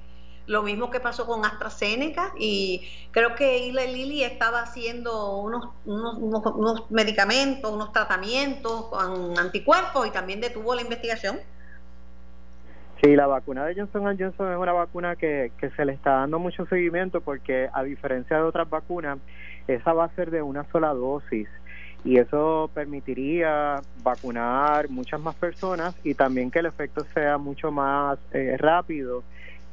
lo 0.52 0.64
mismo 0.64 0.92
que 0.92 1.00
pasó 1.00 1.26
con 1.26 1.46
AstraZeneca 1.46 2.34
y 2.38 2.86
creo 3.12 3.36
que 3.36 3.70
Eli 3.70 3.88
Lilly 3.88 4.24
estaba 4.24 4.62
haciendo 4.62 5.38
unos, 5.38 5.70
unos, 5.86 6.18
unos, 6.18 6.92
medicamentos, 6.92 7.72
unos 7.72 7.94
tratamientos 7.94 8.88
con 8.88 9.40
anticuerpos 9.40 10.06
y 10.08 10.12
también 10.12 10.42
detuvo 10.42 10.76
la 10.76 10.82
investigación. 10.82 11.38
Sí, 13.02 13.16
la 13.16 13.28
vacuna 13.28 13.66
de 13.66 13.76
Johnson 13.76 14.04
Johnson 14.04 14.52
es 14.52 14.58
una 14.58 14.74
vacuna 14.74 15.16
que, 15.16 15.54
que 15.58 15.70
se 15.72 15.86
le 15.86 15.94
está 15.94 16.12
dando 16.12 16.38
mucho 16.38 16.66
seguimiento 16.66 17.22
porque 17.22 17.70
a 17.74 17.84
diferencia 17.84 18.36
de 18.36 18.44
otras 18.44 18.70
vacunas, 18.70 19.20
esa 19.68 19.94
va 19.94 20.04
a 20.04 20.16
ser 20.16 20.32
de 20.32 20.42
una 20.42 20.70
sola 20.72 20.90
dosis 20.90 21.48
y 22.04 22.18
eso 22.18 22.70
permitiría 22.74 23.82
vacunar 24.04 24.90
muchas 24.90 25.22
más 25.22 25.36
personas 25.36 25.96
y 26.04 26.14
también 26.14 26.52
que 26.52 26.60
el 26.60 26.66
efecto 26.66 27.06
sea 27.14 27.38
mucho 27.38 27.72
más 27.72 28.20
eh, 28.34 28.58
rápido 28.60 29.24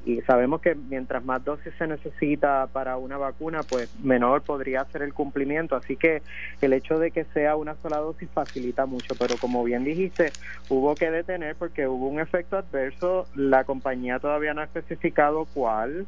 y 0.09 0.23
sabemos 0.23 0.62
que 0.62 0.75
mientras 0.75 1.23
más 1.23 1.45
dosis 1.45 1.71
se 1.77 1.87
necesita 1.87 2.67
para 2.69 2.97
una 2.97 3.19
vacuna, 3.19 3.62
pues 3.62 3.91
menor 4.03 4.41
podría 4.41 4.87
ser 4.87 5.03
el 5.03 5.12
cumplimiento. 5.12 5.77
Así 5.77 5.97
que 5.97 6.23
el 6.62 6.73
hecho 6.73 6.99
de 6.99 7.11
que 7.11 7.25
sea 7.35 7.57
una 7.57 7.75
sola 7.83 7.99
dosis 7.99 8.27
facilita 8.33 8.87
mucho. 8.87 9.17
Pero 9.17 9.37
como 9.37 9.62
bien 9.65 9.85
dijiste, 9.85 10.33
hubo 10.71 10.97
que 10.97 11.11
detener 11.11 11.57
porque 11.57 11.87
hubo 11.87 12.09
un 12.09 12.21
efecto 12.21 12.57
adverso. 12.57 13.27
La 13.35 13.65
compañía 13.65 14.19
todavía 14.19 14.55
no 14.55 14.62
ha 14.62 14.65
especificado 14.65 15.47
cuál 15.53 16.07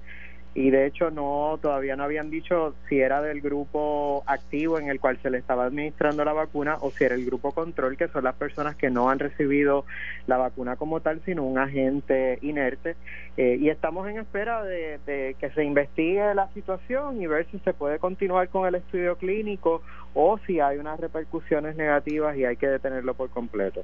y 0.54 0.70
de 0.70 0.86
hecho 0.86 1.10
no 1.10 1.58
todavía 1.62 1.94
no 1.94 2.02
habían 2.02 2.28
dicho 2.28 2.74
si 2.88 3.00
era 3.00 3.22
del 3.22 3.40
grupo 3.40 4.24
activo 4.26 4.78
en 4.78 4.88
el 4.88 4.98
cual 4.98 5.18
se 5.22 5.30
le 5.30 5.38
estaba 5.38 5.64
administrando 5.64 6.24
la 6.24 6.32
vacuna 6.32 6.76
o 6.80 6.90
si 6.90 7.04
era 7.04 7.14
el 7.14 7.24
grupo 7.24 7.52
control 7.52 7.96
que 7.96 8.08
son 8.08 8.24
las 8.24 8.34
personas 8.34 8.74
que 8.74 8.90
no 8.90 9.10
han 9.10 9.20
recibido 9.20 9.84
la 10.26 10.38
vacuna 10.38 10.74
como 10.74 11.00
tal 11.00 11.22
sino 11.24 11.44
un 11.44 11.58
agente 11.58 12.38
inerte 12.42 12.96
eh, 13.36 13.58
y 13.60 13.68
estamos 13.68 14.08
en 14.08 14.18
espera 14.18 14.64
de, 14.64 15.36
que 15.38 15.50
se 15.50 15.64
investigue 15.64 16.34
la 16.34 16.48
situación 16.52 17.22
y 17.22 17.26
ver 17.26 17.46
si 17.50 17.58
se 17.60 17.72
puede 17.72 17.98
continuar 17.98 18.48
con 18.48 18.66
el 18.66 18.74
estudio 18.74 19.16
clínico 19.16 19.82
o 20.14 20.38
si 20.46 20.58
hay 20.58 20.78
unas 20.78 20.98
repercusiones 20.98 21.76
negativas 21.76 22.36
y 22.36 22.44
hay 22.44 22.56
que 22.56 22.66
detenerlo 22.66 23.14
por 23.14 23.30
completo. 23.30 23.82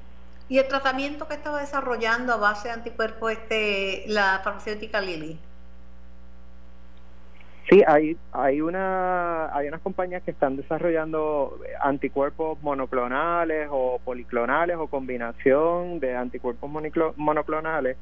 ¿Y 0.49 0.59
el 0.59 0.67
tratamiento 0.67 1.27
que 1.27 1.35
estaba 1.35 1.59
desarrollando 1.59 2.33
a 2.33 2.37
base 2.37 2.67
de 2.67 2.73
anticuerpos 2.73 3.31
este, 3.31 4.03
la 4.07 4.41
farmacéutica 4.43 5.01
Lilly? 5.01 5.39
Sí, 7.69 7.83
hay, 7.85 8.15
hay, 8.31 8.61
una, 8.61 9.53
hay 9.53 9.67
unas 9.67 9.81
compañías 9.81 10.23
que 10.23 10.31
están 10.31 10.55
desarrollando 10.55 11.59
anticuerpos 11.81 12.61
monoclonales 12.63 13.67
o 13.69 13.99
policlonales 14.05 14.77
o 14.77 14.87
combinación 14.87 15.99
de 15.99 16.15
anticuerpos 16.15 16.71
monoclonales. 17.17 17.97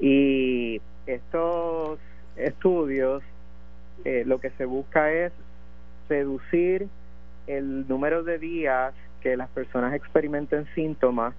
Y 0.00 0.80
estos 1.06 1.98
estudios 2.36 3.24
eh, 4.04 4.22
lo 4.24 4.40
que 4.40 4.50
se 4.50 4.64
busca 4.64 5.10
es 5.10 5.32
seducir 6.06 6.86
el 7.48 7.88
número 7.88 8.22
de 8.22 8.38
días 8.38 8.94
que 9.20 9.36
las 9.36 9.48
personas 9.48 9.94
experimenten 9.94 10.66
síntomas 10.76 11.34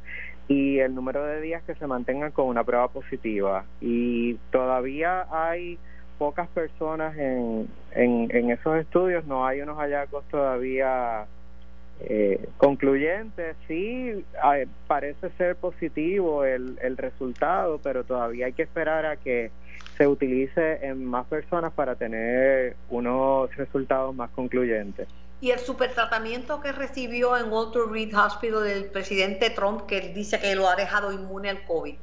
y 0.49 0.79
el 0.79 0.95
número 0.95 1.23
de 1.23 1.39
días 1.39 1.63
que 1.63 1.75
se 1.75 1.87
mantengan 1.87 2.31
con 2.31 2.47
una 2.47 2.63
prueba 2.63 2.89
positiva. 2.89 3.63
Y 3.79 4.33
todavía 4.51 5.27
hay 5.31 5.77
pocas 6.19 6.49
personas 6.49 7.17
en, 7.17 7.67
en, 7.95 8.51
esos 8.51 8.77
estudios, 8.77 9.25
no 9.25 9.47
hay 9.47 9.61
unos 9.61 9.77
hallazgos 9.77 10.25
todavía 10.27 11.25
eh, 12.01 12.45
concluyentes. 12.57 13.55
Sí, 13.67 14.25
parece 14.87 15.29
ser 15.37 15.55
positivo 15.55 16.43
el, 16.43 16.77
el 16.81 16.97
resultado, 16.97 17.79
pero 17.81 18.03
todavía 18.03 18.47
hay 18.47 18.53
que 18.53 18.63
esperar 18.63 19.05
a 19.05 19.15
que 19.15 19.49
se 19.97 20.07
utilice 20.07 20.85
en 20.85 21.05
más 21.05 21.25
personas 21.25 21.71
para 21.73 21.95
tener 21.95 22.75
unos 22.89 23.55
resultados 23.55 24.13
más 24.13 24.29
concluyentes. 24.31 25.07
Y 25.41 25.51
el 25.51 25.59
supertratamiento 25.59 26.59
que 26.59 26.73
recibió 26.73 27.37
en 27.37 27.49
Walter 27.49 27.83
Reed 27.89 28.13
Hospital 28.13 28.65
del 28.65 28.85
presidente 28.85 29.49
Trump, 29.51 29.85
que 29.85 30.01
dice 30.13 30.37
que 30.39 30.53
lo 30.55 30.67
ha 30.67 30.75
dejado 30.75 31.13
inmune 31.13 31.49
al 31.49 31.65
COVID. 31.65 31.95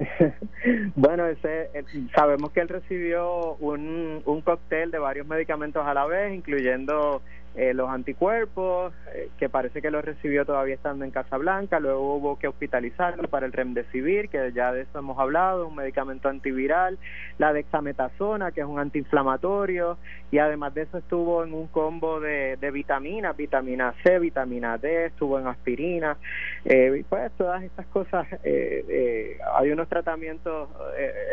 bueno, 0.96 1.26
ese, 1.26 1.70
eh, 1.74 1.84
sabemos 2.14 2.50
que 2.52 2.60
él 2.60 2.68
recibió 2.68 3.54
un, 3.56 4.22
un 4.24 4.40
cóctel 4.40 4.90
de 4.90 4.98
varios 4.98 5.26
medicamentos 5.26 5.86
a 5.86 5.94
la 5.94 6.06
vez, 6.06 6.34
incluyendo 6.34 7.22
eh, 7.56 7.74
los 7.74 7.90
anticuerpos, 7.90 8.92
eh, 9.12 9.28
que 9.36 9.48
parece 9.48 9.82
que 9.82 9.90
los 9.90 10.04
recibió 10.04 10.46
todavía 10.46 10.76
estando 10.76 11.04
en 11.04 11.10
Casa 11.10 11.36
Blanca, 11.36 11.80
luego 11.80 12.14
hubo 12.14 12.38
que 12.38 12.46
hospitalizarlo 12.46 13.26
para 13.26 13.44
el 13.44 13.52
remdesivir, 13.52 14.28
que 14.28 14.52
ya 14.52 14.72
de 14.72 14.82
eso 14.82 15.00
hemos 15.00 15.18
hablado, 15.18 15.66
un 15.66 15.74
medicamento 15.74 16.28
antiviral, 16.28 16.96
la 17.38 17.52
dexametasona, 17.52 18.52
que 18.52 18.60
es 18.60 18.66
un 18.66 18.78
antiinflamatorio, 18.78 19.98
y 20.30 20.38
además 20.38 20.74
de 20.74 20.82
eso 20.82 20.98
estuvo 20.98 21.42
en 21.42 21.52
un 21.52 21.66
combo 21.66 22.20
de, 22.20 22.56
vitaminas, 22.72 23.36
vitamina 23.36 23.94
C, 24.04 24.20
vitamina 24.20 24.78
D, 24.78 25.06
estuvo 25.06 25.40
en 25.40 25.48
aspirina, 25.48 26.18
eh, 26.64 27.04
pues 27.08 27.32
todas 27.32 27.64
estas 27.64 27.86
cosas, 27.86 28.28
eh, 28.44 29.38
hay 29.54 29.72
unos 29.72 29.88
tratamientos, 29.88 30.68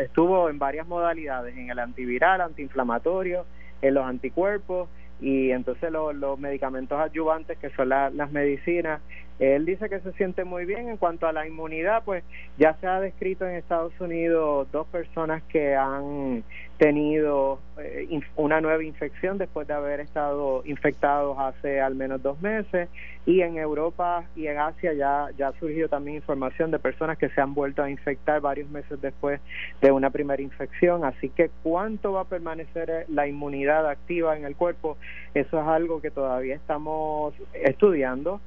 estuvo 0.00 0.50
en 0.50 0.58
varias 0.58 0.88
modalidades, 0.88 1.56
en 1.56 1.70
el 1.70 1.78
antiviral, 1.78 2.40
antiinflamatorio, 2.40 3.46
en 3.82 3.94
los 3.94 4.04
anticuerpos, 4.04 4.88
y 5.20 5.50
entonces 5.50 5.90
los 5.90 6.38
medicamentos 6.38 6.98
adyuvantes 6.98 7.58
que 7.58 7.70
son 7.70 7.88
las 7.88 8.30
medicinas 8.30 9.00
él 9.38 9.64
dice 9.66 9.88
que 9.88 10.00
se 10.00 10.12
siente 10.12 10.44
muy 10.44 10.64
bien. 10.64 10.88
En 10.88 10.96
cuanto 10.96 11.26
a 11.26 11.32
la 11.32 11.46
inmunidad 11.46 12.02
pues 12.04 12.24
ya 12.56 12.74
se 12.80 12.86
ha 12.86 13.00
descrito 13.00 13.46
en 13.46 13.56
Estados 13.56 13.92
Unidos 14.00 14.68
dos 14.72 14.86
personas 14.88 15.42
que 15.44 15.74
han 15.74 16.44
tenido 16.78 17.58
eh, 17.78 18.20
una 18.36 18.60
nueva 18.60 18.84
infección 18.84 19.36
después 19.36 19.66
de 19.66 19.74
haber 19.74 19.98
estado 19.98 20.62
infectados 20.64 21.36
hace 21.38 21.80
al 21.80 21.94
menos 21.94 22.22
dos 22.22 22.40
meses. 22.40 22.88
Y 23.26 23.42
en 23.42 23.58
Europa 23.58 24.24
y 24.36 24.46
en 24.46 24.58
Asia 24.58 24.94
ya 24.94 25.28
ya 25.36 25.48
ha 25.48 25.52
surgido 25.58 25.88
también 25.88 26.16
información 26.16 26.70
de 26.70 26.78
personas 26.78 27.18
que 27.18 27.28
se 27.28 27.40
han 27.40 27.52
vuelto 27.52 27.82
a 27.82 27.90
infectar 27.90 28.40
varios 28.40 28.70
meses 28.70 29.00
después 29.00 29.40
de 29.82 29.90
una 29.90 30.10
primera 30.10 30.42
infección. 30.42 31.04
Así 31.04 31.28
que 31.28 31.50
cuánto 31.62 32.12
va 32.12 32.22
a 32.22 32.24
permanecer 32.24 33.04
la 33.08 33.26
inmunidad 33.26 33.88
activa 33.88 34.36
en 34.36 34.44
el 34.44 34.56
cuerpo 34.56 34.96
eso 35.34 35.60
es 35.60 35.66
algo 35.66 36.00
que 36.00 36.10
todavía 36.10 36.54
estamos 36.54 37.34
estudiando 37.52 38.40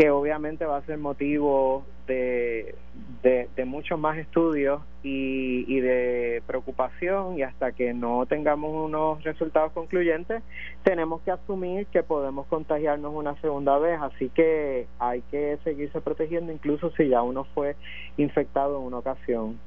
que 0.00 0.10
obviamente 0.10 0.64
va 0.64 0.78
a 0.78 0.86
ser 0.86 0.96
motivo 0.96 1.84
de, 2.06 2.74
de, 3.22 3.64
muchos 3.66 3.98
más 3.98 4.16
estudios 4.16 4.80
y, 5.02 5.66
y, 5.68 5.80
de 5.80 6.42
preocupación 6.46 7.38
y 7.38 7.42
hasta 7.42 7.72
que 7.72 7.92
no 7.92 8.24
tengamos 8.24 8.72
unos 8.86 9.22
resultados 9.24 9.72
concluyentes 9.72 10.42
tenemos 10.84 11.20
que 11.20 11.32
asumir 11.32 11.86
que 11.88 12.02
podemos 12.02 12.46
contagiarnos 12.46 13.12
una 13.14 13.38
segunda 13.42 13.76
vez. 13.76 14.00
Así 14.00 14.30
que 14.30 14.86
hay 14.98 15.20
que 15.30 15.58
seguirse 15.64 16.00
protegiendo 16.00 16.50
incluso 16.50 16.90
si 16.92 17.10
ya 17.10 17.20
uno 17.20 17.44
fue 17.54 17.76
infectado 18.16 18.78
en 18.78 18.84
una 18.84 18.98
ocasión. 19.00 19.60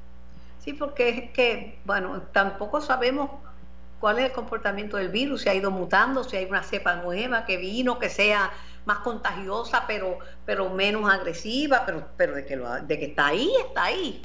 Sí 0.58 0.72
porque 0.72 1.10
es 1.10 1.30
que 1.30 1.78
bueno 1.84 2.22
tampoco 2.32 2.80
sabemos 2.80 3.30
cuál 4.04 4.18
es 4.18 4.26
el 4.26 4.32
comportamiento 4.32 4.98
del 4.98 5.08
virus 5.08 5.40
si 5.40 5.48
ha 5.48 5.54
ido 5.54 5.70
mutando 5.70 6.24
si 6.24 6.36
hay 6.36 6.44
una 6.44 6.62
cepa 6.62 6.96
nueva 6.96 7.46
que 7.46 7.56
vino 7.56 7.98
que 7.98 8.10
sea 8.10 8.50
más 8.84 8.98
contagiosa, 8.98 9.84
pero, 9.86 10.18
pero 10.44 10.68
menos 10.68 11.10
agresiva, 11.10 11.84
pero, 11.86 12.08
pero 12.14 12.34
de, 12.34 12.44
que 12.44 12.54
lo, 12.54 12.70
de 12.82 12.98
que 12.98 13.06
está 13.06 13.28
ahí, 13.28 13.50
está 13.66 13.84
ahí. 13.84 14.20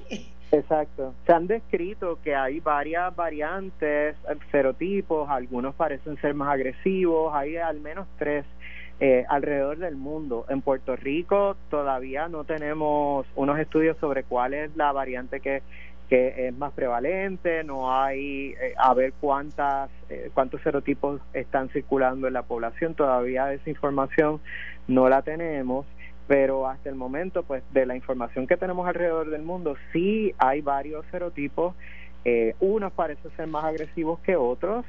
Exacto. 0.51 1.13
Se 1.25 1.31
han 1.31 1.47
descrito 1.47 2.19
que 2.21 2.35
hay 2.35 2.59
varias 2.59 3.15
variantes, 3.15 4.17
serotipos, 4.51 5.29
algunos 5.29 5.73
parecen 5.75 6.19
ser 6.19 6.33
más 6.33 6.49
agresivos, 6.49 7.33
hay 7.33 7.55
al 7.55 7.79
menos 7.79 8.05
tres 8.17 8.43
eh, 8.99 9.23
alrededor 9.29 9.77
del 9.77 9.95
mundo. 9.95 10.45
En 10.49 10.59
Puerto 10.61 10.97
Rico 10.97 11.55
todavía 11.69 12.27
no 12.27 12.43
tenemos 12.43 13.25
unos 13.33 13.57
estudios 13.57 13.95
sobre 13.99 14.25
cuál 14.25 14.53
es 14.53 14.75
la 14.75 14.91
variante 14.91 15.39
que 15.39 15.61
que 16.09 16.47
es 16.47 16.57
más 16.57 16.73
prevalente, 16.73 17.63
no 17.63 17.93
hay 17.93 18.55
eh, 18.59 18.73
a 18.77 18.93
ver 18.95 19.13
cuántas 19.21 19.91
eh, 20.09 20.31
cuántos 20.33 20.61
serotipos 20.63 21.21
están 21.33 21.69
circulando 21.69 22.27
en 22.27 22.33
la 22.33 22.41
población, 22.41 22.95
todavía 22.95 23.53
esa 23.53 23.69
información 23.69 24.41
no 24.87 25.07
la 25.07 25.21
tenemos, 25.21 25.85
pero 26.27 26.67
hasta 26.67 26.89
el 26.89 26.95
momento 26.95 27.43
pues 27.43 27.63
de 27.71 27.85
la 27.85 27.95
información 27.95 28.47
que 28.47 28.57
tenemos 28.57 28.87
alrededor 28.87 29.29
del 29.29 29.43
mundo 29.43 29.75
sí 29.93 30.33
hay 30.39 30.61
varios 30.61 31.05
serotipos, 31.11 31.75
eh, 32.25 32.55
unos 32.59 32.91
parecen 32.91 33.31
ser 33.37 33.47
más 33.47 33.65
agresivos 33.65 34.19
que 34.21 34.35
otros, 34.35 34.85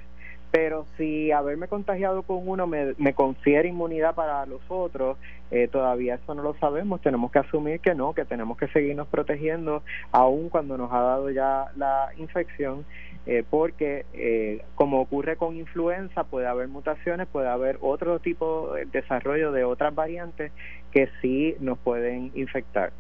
pero 0.51 0.87
si 0.97 1.31
haberme 1.31 1.69
contagiado 1.69 2.23
con 2.23 2.49
uno 2.49 2.67
me, 2.67 3.15
confiere 3.15 3.69
inmunidad 3.69 4.15
para 4.15 4.45
los 4.47 4.61
otros, 4.69 5.17
eh, 5.51 5.69
todavía 5.69 6.17
eso 6.17 6.35
no 6.35 6.43
lo 6.43 6.55
sabemos, 6.55 7.01
tenemos 7.01 7.31
que 7.31 7.39
asumir 7.39 7.81
que 7.81 7.95
no, 7.95 8.15
que 8.15 8.25
tenemos 8.25 8.59
que 8.59 8.69
seguirnos 8.69 9.07
protegiendo 9.09 9.83
aun 10.11 10.49
cuando 10.49 10.77
nos 10.77 10.93
ha 10.93 11.01
dado 11.01 11.31
ya 11.31 11.67
la 11.77 12.11
infección, 12.17 12.85
eh, 13.27 13.45
porque 13.49 14.07
eh, 14.13 14.65
como 14.75 15.01
ocurre 15.01 15.37
con 15.37 15.57
influenza, 15.57 16.25
puede 16.25 16.47
haber 16.47 16.69
mutaciones, 16.69 17.29
puede 17.29 17.49
haber 17.49 17.79
otro 17.81 18.19
tipo 18.19 18.75
de 18.75 18.87
desarrollo 18.87 19.53
de 19.53 19.65
otras 19.65 19.95
variantes 19.95 20.53
que 20.91 21.09
sí 21.21 21.55
nos 21.61 21.79
pueden 21.79 22.33
infectar. 22.35 22.93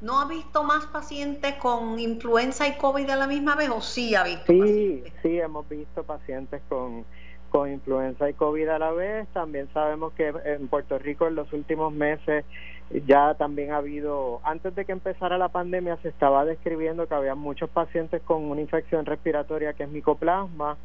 ¿No 0.00 0.20
ha 0.20 0.28
visto 0.28 0.62
más 0.64 0.86
pacientes 0.86 1.54
con 1.54 1.98
influenza 1.98 2.68
y 2.68 2.76
COVID 2.76 3.08
a 3.10 3.16
la 3.16 3.26
misma 3.26 3.56
vez 3.56 3.70
o 3.70 3.80
sí 3.80 4.14
ha 4.14 4.22
visto? 4.24 4.52
Sí, 4.52 5.02
sí, 5.22 5.38
hemos 5.38 5.68
visto 5.68 6.04
pacientes 6.04 6.62
con, 6.68 7.04
con 7.50 7.70
influenza 7.70 8.28
y 8.28 8.34
COVID 8.34 8.68
a 8.68 8.78
la 8.78 8.90
vez. 8.92 9.26
También 9.28 9.68
sabemos 9.72 10.12
que 10.12 10.32
en 10.44 10.68
Puerto 10.68 10.98
Rico 10.98 11.26
en 11.26 11.34
los 11.34 11.52
últimos 11.52 11.92
meses 11.92 12.44
ya 13.06 13.34
también 13.34 13.72
ha 13.72 13.78
habido, 13.78 14.40
antes 14.44 14.74
de 14.74 14.84
que 14.84 14.92
empezara 14.92 15.36
la 15.36 15.48
pandemia 15.48 15.98
se 15.98 16.08
estaba 16.08 16.44
describiendo 16.44 17.06
que 17.06 17.14
había 17.14 17.34
muchos 17.34 17.68
pacientes 17.68 18.22
con 18.22 18.44
una 18.44 18.60
infección 18.60 19.04
respiratoria 19.04 19.74
que 19.74 19.84
es 19.84 19.90
micoplasma. 19.90 20.76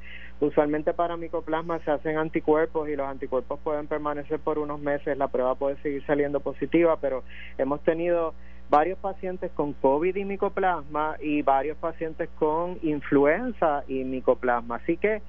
Usualmente 0.42 0.94
para 0.94 1.16
micoplasma 1.16 1.80
se 1.86 1.92
hacen 1.92 2.18
anticuerpos 2.18 2.90
y 2.90 2.96
los 2.98 3.08
anticuerpos 3.08 3.60
pueden 3.64 3.88
permanecer 3.88 4.40
por 4.40 4.60
unos 4.60 4.82
meses, 4.82 5.18
la 5.18 5.30
prueba 5.30 5.56
puede 5.56 5.78
seguir 5.82 6.06
saliendo 6.06 6.42
positiva, 6.42 6.98
pero 7.00 7.24
hemos 7.58 7.82
tenido 7.84 8.34
varios 8.70 8.98
pacientes 9.00 9.52
con 9.52 9.74
COVID 9.74 10.16
y 10.16 10.26
micoplasma 10.26 11.18
y 11.22 11.42
varios 11.42 11.78
pacientes 11.78 12.30
con 12.40 12.78
influenza 12.82 13.84
y 13.88 14.04
micoplasma. 14.04 14.78
Así 14.78 14.98
que 14.98 15.22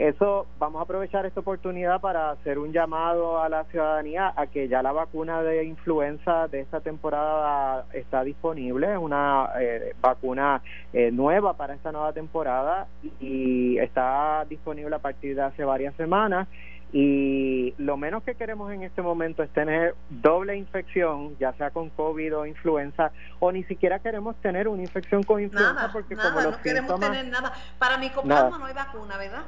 eso 0.00 0.46
vamos 0.58 0.80
a 0.80 0.84
aprovechar 0.84 1.26
esta 1.26 1.40
oportunidad 1.40 2.00
para 2.00 2.30
hacer 2.30 2.58
un 2.58 2.72
llamado 2.72 3.42
a 3.42 3.50
la 3.50 3.64
ciudadanía 3.64 4.32
a 4.34 4.46
que 4.46 4.66
ya 4.66 4.82
la 4.82 4.92
vacuna 4.92 5.42
de 5.42 5.64
influenza 5.64 6.48
de 6.48 6.60
esta 6.60 6.80
temporada 6.80 7.84
está 7.92 8.24
disponible, 8.24 8.90
es 8.94 8.98
una 8.98 9.50
eh, 9.60 9.92
vacuna 10.00 10.62
eh, 10.94 11.10
nueva 11.12 11.52
para 11.52 11.74
esta 11.74 11.92
nueva 11.92 12.14
temporada 12.14 12.86
y 13.20 13.76
está 13.76 14.46
disponible 14.48 14.96
a 14.96 15.00
partir 15.00 15.36
de 15.36 15.42
hace 15.42 15.64
varias 15.64 15.94
semanas 15.96 16.48
y 16.92 17.74
lo 17.78 17.96
menos 17.96 18.22
que 18.24 18.34
queremos 18.34 18.72
en 18.72 18.82
este 18.82 19.00
momento 19.00 19.42
es 19.42 19.50
tener 19.50 19.94
doble 20.08 20.56
infección, 20.56 21.36
ya 21.38 21.52
sea 21.54 21.70
con 21.70 21.90
COVID 21.90 22.38
o 22.38 22.46
influenza, 22.46 23.12
o 23.38 23.52
ni 23.52 23.62
siquiera 23.64 24.00
queremos 24.00 24.36
tener 24.40 24.66
una 24.66 24.82
infección 24.82 25.22
con 25.22 25.40
influenza 25.40 25.90
porque 25.92 26.16
como 26.16 26.40
los 26.40 26.56
no 26.56 26.62
queremos 26.62 26.98
tener 26.98 27.28
nada. 27.28 27.52
Para 27.78 27.98
micoplasma 27.98 28.58
no 28.58 28.64
hay 28.66 28.74
vacuna, 28.74 29.16
¿verdad? 29.16 29.42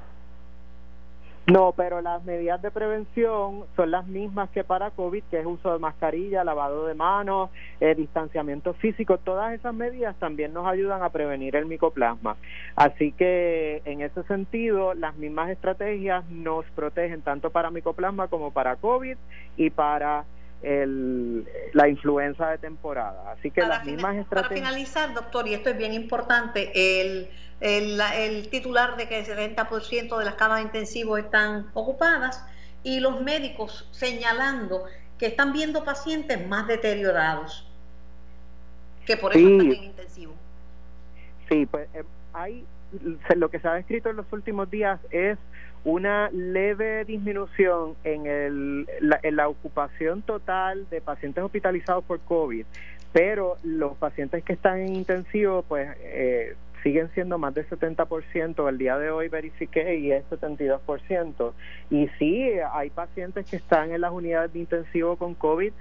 No, 1.46 1.72
pero 1.76 2.00
las 2.00 2.22
medidas 2.24 2.62
de 2.62 2.70
prevención 2.70 3.64
son 3.74 3.90
las 3.90 4.06
mismas 4.06 4.48
que 4.50 4.62
para 4.62 4.92
COVID, 4.92 5.24
que 5.24 5.40
es 5.40 5.46
uso 5.46 5.72
de 5.72 5.80
mascarilla, 5.80 6.44
lavado 6.44 6.86
de 6.86 6.94
manos, 6.94 7.50
eh, 7.80 7.96
distanciamiento 7.96 8.74
físico. 8.74 9.18
Todas 9.18 9.52
esas 9.52 9.74
medidas 9.74 10.14
también 10.20 10.52
nos 10.52 10.66
ayudan 10.66 11.02
a 11.02 11.10
prevenir 11.10 11.56
el 11.56 11.66
micoplasma. 11.66 12.36
Así 12.76 13.10
que 13.10 13.82
en 13.84 14.02
ese 14.02 14.22
sentido, 14.24 14.94
las 14.94 15.16
mismas 15.16 15.50
estrategias 15.50 16.24
nos 16.30 16.64
protegen 16.76 17.22
tanto 17.22 17.50
para 17.50 17.72
micoplasma 17.72 18.28
como 18.28 18.52
para 18.52 18.76
COVID 18.76 19.16
y 19.56 19.70
para 19.70 20.24
el, 20.62 21.46
la 21.72 21.88
influenza 21.88 22.50
de 22.50 22.58
temporada. 22.58 23.32
Así 23.32 23.50
que 23.50 23.62
las 23.62 23.84
mismas 23.84 24.16
estrategias. 24.16 24.60
Para 24.60 24.70
finalizar, 24.70 25.14
doctor, 25.14 25.48
y 25.48 25.54
esto 25.54 25.70
es 25.70 25.76
bien 25.76 25.92
importante, 25.92 27.00
el 27.00 27.28
el, 27.62 28.48
titular 28.50 28.96
de 28.96 29.08
que 29.08 29.20
el 29.20 29.26
70% 29.26 30.18
de 30.18 30.24
las 30.24 30.34
camas 30.34 30.62
intensivos 30.62 31.20
están 31.20 31.70
ocupadas 31.74 32.44
y 32.82 33.00
los 33.00 33.20
médicos 33.20 33.88
señalando 33.92 34.84
que 35.18 35.26
están 35.26 35.52
viendo 35.52 35.84
pacientes 35.84 36.46
más 36.48 36.66
deteriorados, 36.66 37.68
que 39.06 39.16
por 39.16 39.36
eso 39.36 39.46
están 39.46 39.72
en 39.72 39.84
intensivo. 39.84 40.34
Sí, 41.48 41.66
pues 41.66 41.88
eh, 41.94 42.02
hay 42.32 42.64
lo 43.36 43.48
que 43.48 43.58
se 43.58 43.68
ha 43.68 43.78
escrito 43.78 44.10
en 44.10 44.16
los 44.16 44.30
últimos 44.32 44.70
días 44.70 45.00
es 45.10 45.38
una 45.84 46.30
leve 46.30 47.04
disminución 47.04 47.94
en, 48.04 48.26
el, 48.26 48.86
la, 49.00 49.18
en 49.22 49.36
la 49.36 49.48
ocupación 49.48 50.22
total 50.22 50.88
de 50.90 51.00
pacientes 51.00 51.42
hospitalizados 51.42 52.04
por 52.04 52.20
COVID, 52.20 52.64
pero 53.12 53.56
los 53.62 53.96
pacientes 53.96 54.44
que 54.44 54.52
están 54.52 54.80
en 54.80 54.94
intensivo, 54.94 55.64
pues 55.68 55.90
eh, 56.00 56.54
siguen 56.82 57.10
siendo 57.14 57.38
más 57.38 57.54
del 57.54 57.68
70%, 57.68 58.68
el 58.68 58.78
día 58.78 58.98
de 58.98 59.10
hoy 59.10 59.28
verifiqué 59.28 59.96
y 59.96 60.12
es 60.12 60.24
72%. 60.30 61.52
Y 61.90 62.08
sí, 62.18 62.50
hay 62.72 62.90
pacientes 62.90 63.48
que 63.48 63.56
están 63.56 63.92
en 63.92 64.00
las 64.00 64.12
unidades 64.12 64.52
de 64.52 64.60
intensivo 64.60 65.16
con 65.16 65.34
COVID 65.34 65.72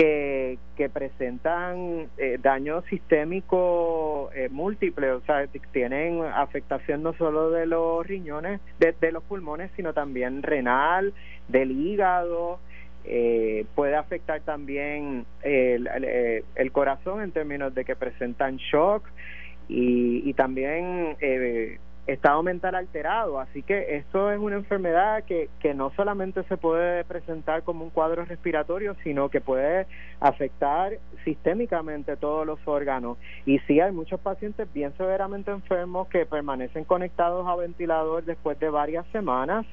que, 0.00 0.58
que 0.76 0.88
presentan 0.88 2.08
eh, 2.16 2.38
daño 2.40 2.80
sistémico 2.88 4.30
eh, 4.34 4.48
múltiple, 4.50 5.12
o 5.12 5.20
sea, 5.26 5.46
tienen 5.72 6.22
afectación 6.24 7.02
no 7.02 7.12
solo 7.12 7.50
de 7.50 7.66
los 7.66 8.06
riñones, 8.06 8.62
de, 8.78 9.12
los 9.12 9.22
pulmones, 9.24 9.70
sino 9.76 9.92
también 9.92 10.42
renal, 10.42 11.12
del 11.48 11.72
hígado, 11.72 12.60
eh, 13.04 13.66
puede 13.74 13.94
afectar 13.94 14.40
también 14.40 15.26
el, 15.42 15.86
el, 16.54 16.72
corazón 16.72 17.20
en 17.20 17.32
términos 17.32 17.74
de 17.74 17.84
que 17.84 17.94
presentan 17.94 18.56
shock, 18.56 19.04
y, 19.68 20.32
también 20.32 21.16
eh, 21.20 21.78
estado 22.12 22.42
mental 22.42 22.74
alterado. 22.74 23.40
Así 23.40 23.62
que 23.62 23.96
esto 23.96 24.30
es 24.30 24.38
una 24.38 24.56
enfermedad 24.56 25.24
que, 25.24 25.48
que 25.60 25.74
no 25.74 25.90
solamente 25.96 26.42
se 26.44 26.56
puede 26.56 27.04
presentar 27.04 27.62
como 27.62 27.84
un 27.84 27.90
cuadro 27.90 28.24
respiratorio, 28.24 28.96
sino 29.02 29.28
que 29.28 29.40
puede 29.40 29.86
afectar 30.20 30.92
sistémicamente 31.24 32.16
todos 32.16 32.46
los 32.46 32.58
órganos. 32.66 33.18
Y 33.46 33.58
sí 33.60 33.80
hay 33.80 33.92
muchos 33.92 34.20
pacientes 34.20 34.72
bien 34.72 34.92
severamente 34.96 35.50
enfermos 35.50 36.08
que 36.08 36.26
permanecen 36.26 36.84
conectados 36.84 37.46
a 37.46 37.56
ventilador 37.56 38.24
después 38.24 38.58
de 38.58 38.70
varias 38.70 39.06
semanas 39.08 39.66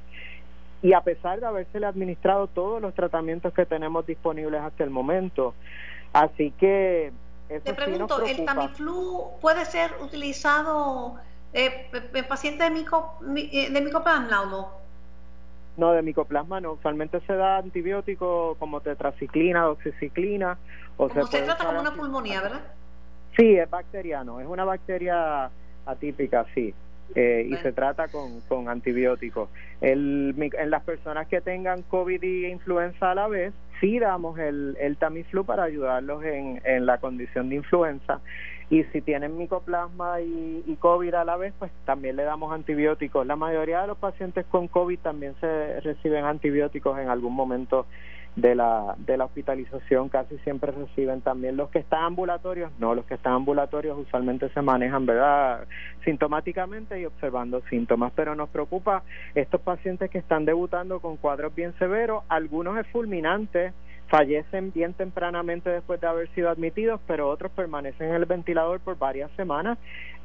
y 0.82 0.94
a 0.94 1.02
pesar 1.02 1.40
de 1.40 1.48
habérsele 1.48 1.88
administrado 1.88 2.48
todos 2.48 2.82
los 2.82 2.94
tratamientos 2.94 3.54
que 3.54 3.66
tenemos 3.66 4.06
disponibles 4.06 4.62
hasta 4.62 4.84
el 4.84 4.90
momento. 4.90 5.56
Así 6.14 6.52
que 6.52 7.12
te 7.48 7.74
pregunto, 7.74 8.24
¿el 8.26 8.46
Tamiflu 8.46 9.32
puede 9.40 9.66
ser 9.66 9.92
utilizado 10.02 11.16
eh, 11.58 11.90
en 12.14 12.26
pacientes 12.26 12.70
de, 12.70 12.74
mico, 12.74 13.20
eh, 13.36 13.70
de 13.72 13.82
micoplasma 13.82 14.44
o 14.44 14.46
no? 14.46 14.72
No, 15.76 15.92
de 15.92 16.02
micoplasma 16.02 16.62
no. 16.62 16.74
Usualmente 16.74 17.20
se 17.22 17.34
da 17.34 17.58
antibiótico 17.58 18.56
como 18.60 18.82
tetraciclina, 18.82 19.64
doxiciclina. 19.64 20.58
O 20.98 21.10
se, 21.10 21.24
se 21.24 21.42
trata 21.42 21.66
como 21.66 21.80
una 21.80 21.94
pulmonía, 21.94 22.42
¿verdad? 22.42 22.62
Sí, 23.36 23.56
es 23.58 23.70
bacteriano. 23.70 24.40
Es 24.40 24.48
una 24.48 24.66
bacteria 24.66 25.50
atípica, 25.86 26.46
sí. 26.54 26.74
Eh, 27.16 27.48
y 27.50 27.56
se 27.58 27.72
trata 27.72 28.08
con, 28.10 28.42
con 28.42 28.70
antibióticos. 28.70 29.50
El, 29.82 30.36
en 30.38 30.70
las 30.70 30.84
personas 30.84 31.28
que 31.28 31.42
tengan 31.42 31.82
COVID 31.84 32.22
y 32.22 32.48
influenza 32.48 33.12
a 33.12 33.16
la 33.16 33.28
vez, 33.28 33.54
sí 33.80 33.98
damos 33.98 34.38
el, 34.40 34.76
el 34.80 34.98
Tamiflu 34.98 35.46
para 35.46 35.64
ayudarlos 35.64 36.24
en, 36.24 36.62
en 36.66 36.86
la 36.86 36.98
condición 36.98 37.50
de 37.50 37.56
influenza 37.56 38.20
y 38.70 38.84
si 38.86 39.02
tienen 39.02 39.38
micoplasma 39.38 40.20
y, 40.22 40.64
y, 40.68 40.76
COVID 40.76 41.14
a 41.14 41.24
la 41.24 41.38
vez, 41.38 41.54
pues 41.58 41.72
también 41.86 42.18
le 42.18 42.24
damos 42.24 42.52
antibióticos. 42.52 43.26
La 43.26 43.38
mayoría 43.38 43.82
de 43.82 43.88
los 43.88 43.98
pacientes 43.98 44.46
con 44.46 44.68
COVID 44.68 45.00
también 45.00 45.36
se 45.40 45.80
reciben 45.82 46.26
antibióticos 46.26 47.00
en 47.00 47.10
algún 47.10 47.34
momento 47.34 47.86
de 48.38 48.54
la, 48.54 48.96
de 49.00 49.18
la 49.18 49.26
hospitalización 49.26 50.10
casi 50.10 50.38
siempre 50.40 50.72
reciben 50.72 51.22
también 51.22 51.58
los 51.58 51.70
que 51.70 51.80
están 51.80 52.04
ambulatorios, 52.04 52.72
no, 52.78 52.94
los 52.94 53.04
que 53.06 53.16
están 53.16 53.34
ambulatorios 53.34 53.98
usualmente 53.98 54.50
se 54.50 54.62
manejan, 54.62 55.08
¿verdad? 55.08 55.68
Sintomáticamente 56.06 57.02
y 57.02 57.06
observando 57.06 57.64
síntomas, 57.70 58.14
pero 58.16 58.36
nos 58.36 58.50
preocupa 58.50 59.02
estos 59.34 59.60
pacientes 59.62 60.12
que 60.12 60.20
están 60.20 60.46
debutando 60.46 61.00
con 61.00 61.18
cuadros 61.18 61.54
bien 61.56 61.74
severos, 61.80 62.24
algunos 62.30 62.78
es 62.78 62.86
fulminante, 62.88 63.74
fallecen 64.08 64.72
bien 64.72 64.94
tempranamente 64.94 65.70
después 65.70 66.00
de 66.00 66.08
haber 66.08 66.34
sido 66.34 66.50
admitidos, 66.50 67.00
pero 67.08 67.30
otros 67.30 67.52
permanecen 67.52 68.10
en 68.10 68.16
el 68.16 68.26
ventilador 68.26 68.80
por 68.80 68.98
varias 68.98 69.30
semanas 69.36 69.78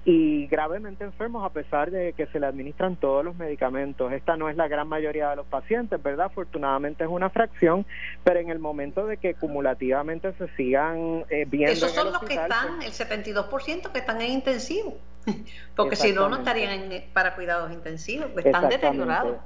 y 0.04 0.48
gravemente 0.48 1.04
enfermos 1.04 1.44
a 1.44 1.52
pesar 1.52 1.90
de 1.90 2.12
que 2.14 2.26
se 2.26 2.40
le 2.40 2.46
administran 2.46 2.96
todos 2.96 3.24
los 3.24 3.36
medicamentos. 3.36 4.12
Esta 4.12 4.36
no 4.36 4.48
es 4.48 4.56
la 4.56 4.66
gran 4.66 4.88
mayoría 4.88 5.30
de 5.30 5.36
los 5.36 5.46
pacientes, 5.46 6.02
¿verdad? 6.02 6.26
Afortunadamente 6.26 7.04
es 7.04 7.10
una 7.10 7.30
fracción, 7.30 7.86
pero 8.24 8.40
en 8.40 8.50
el 8.50 8.58
momento 8.58 9.06
de 9.06 9.18
que 9.18 9.34
cumulativamente 9.34 10.32
se 10.32 10.48
sigan 10.56 11.24
eh, 11.30 11.46
viendo... 11.46 11.72
Esos 11.72 11.92
son 11.92 12.12
los 12.12 12.20
que 12.22 12.34
están, 12.34 12.82
el 12.82 12.92
72% 12.92 13.92
que 13.92 13.98
están 13.98 14.20
en 14.22 14.32
intensivo, 14.32 14.98
porque 15.76 15.94
si 15.94 16.12
no, 16.12 16.28
no 16.28 16.38
estarían 16.38 16.90
para 17.12 17.36
cuidados 17.36 17.72
intensivos, 17.72 18.30
están 18.36 18.68
deteriorados. 18.68 19.36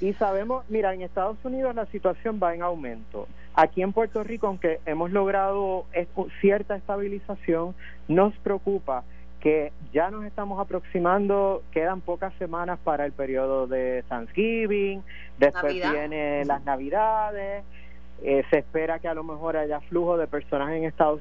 Y 0.00 0.12
sabemos, 0.14 0.64
mira, 0.68 0.94
en 0.94 1.02
Estados 1.02 1.36
Unidos 1.44 1.74
la 1.74 1.86
situación 1.86 2.38
va 2.42 2.54
en 2.54 2.62
aumento. 2.62 3.26
Aquí 3.54 3.82
en 3.82 3.92
Puerto 3.92 4.22
Rico, 4.22 4.46
aunque 4.46 4.80
hemos 4.86 5.10
logrado 5.10 5.86
cierta 6.40 6.76
estabilización, 6.76 7.74
nos 8.06 8.32
preocupa 8.38 9.02
que 9.40 9.72
ya 9.92 10.10
nos 10.10 10.24
estamos 10.24 10.60
aproximando, 10.60 11.62
quedan 11.72 12.00
pocas 12.00 12.32
semanas 12.38 12.78
para 12.82 13.04
el 13.04 13.12
periodo 13.12 13.66
de 13.66 14.04
Thanksgiving, 14.08 15.02
después 15.38 15.74
vienen 15.74 16.46
las 16.48 16.64
Navidades 16.64 17.64
eh, 18.22 18.42
se 18.50 18.58
espera 18.58 18.98
que 18.98 19.06
a 19.06 19.14
lo 19.14 19.22
mejor 19.22 19.56
haya 19.56 19.80
flujo 19.82 20.16
de 20.16 20.26
personas 20.26 20.72
en 20.72 20.84
Estados 20.84 21.20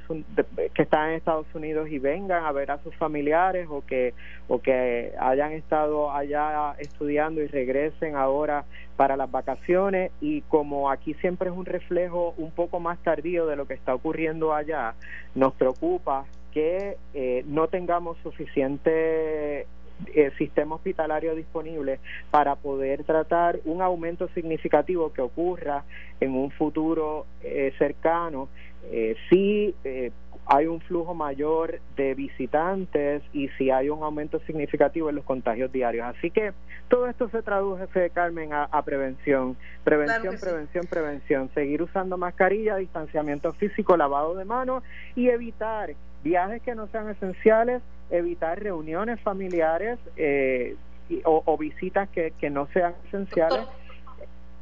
que 0.73 0.81
están 0.81 1.10
en 1.10 1.15
Estados 1.15 1.45
Unidos 1.53 1.89
y 1.89 1.99
vengan 1.99 2.43
a 2.43 2.51
ver 2.51 2.71
a 2.71 2.79
sus 2.79 2.95
familiares 2.95 3.67
o 3.69 3.86
que 3.86 4.15
o 4.47 4.60
que 4.60 5.13
hayan 5.19 5.51
estado 5.51 6.12
allá 6.12 6.75
estudiando 6.79 7.41
y 7.41 7.47
regresen 7.47 8.15
ahora 8.15 8.65
para 8.95 9.15
las 9.15 9.29
vacaciones. 9.29 10.12
Y 10.21 10.41
como 10.41 10.89
aquí 10.89 11.13
siempre 11.15 11.49
es 11.49 11.55
un 11.55 11.65
reflejo 11.65 12.33
un 12.38 12.49
poco 12.49 12.79
más 12.79 12.97
tardío 13.03 13.45
de 13.45 13.55
lo 13.55 13.67
que 13.67 13.75
está 13.75 13.93
ocurriendo 13.93 14.53
allá, 14.53 14.95
nos 15.36 15.53
preocupa 15.53 16.25
que 16.51 16.97
eh, 17.13 17.43
no 17.45 17.67
tengamos 17.67 18.17
suficiente 18.23 19.67
el 20.13 20.36
sistema 20.38 20.75
hospitalario 20.75 21.36
disponible 21.36 21.99
para 22.31 22.55
poder 22.55 23.03
tratar 23.03 23.60
un 23.65 23.81
aumento 23.81 24.27
significativo 24.29 25.12
que 25.13 25.21
ocurra 25.21 25.83
en 26.19 26.36
un 26.36 26.51
futuro 26.51 27.25
eh, 27.41 27.73
cercano. 27.77 28.49
Eh, 28.89 29.15
si 29.29 29.75
eh, 29.83 30.12
hay 30.49 30.65
un 30.65 30.79
flujo 30.79 31.13
mayor 31.13 31.81
de 31.97 32.13
visitantes 32.15 33.21
y 33.33 33.49
si 33.57 33.69
hay 33.69 33.89
un 33.89 34.01
aumento 34.01 34.39
significativo 34.41 35.10
en 35.10 35.15
los 35.17 35.25
contagios 35.25 35.71
diarios. 35.71 36.05
Así 36.05 36.31
que 36.31 36.53
todo 36.88 37.07
esto 37.07 37.27
se 37.29 37.41
traduce, 37.41 38.10
Carmen, 38.12 38.53
a, 38.53 38.81
prevención, 38.83 39.57
prevención, 39.83 40.38
prevención, 40.39 40.86
prevención, 40.89 41.49
seguir 41.53 41.83
usando 41.83 42.17
mascarilla, 42.17 42.77
distanciamiento 42.77 43.51
físico, 43.53 43.97
lavado 43.97 44.36
de 44.36 44.45
manos 44.45 44.83
y 45.15 45.27
evitar 45.27 45.93
viajes 46.23 46.62
que 46.62 46.75
no 46.75 46.88
sean 46.88 47.10
esenciales, 47.10 47.81
evitar 48.10 48.62
reuniones 48.62 49.20
familiares 49.22 50.00
eh, 50.15 50.76
o, 51.24 51.58
visitas 51.58 52.10
que, 52.10 52.50
no 52.50 52.67
sean 52.74 52.93
esenciales. 53.08 53.65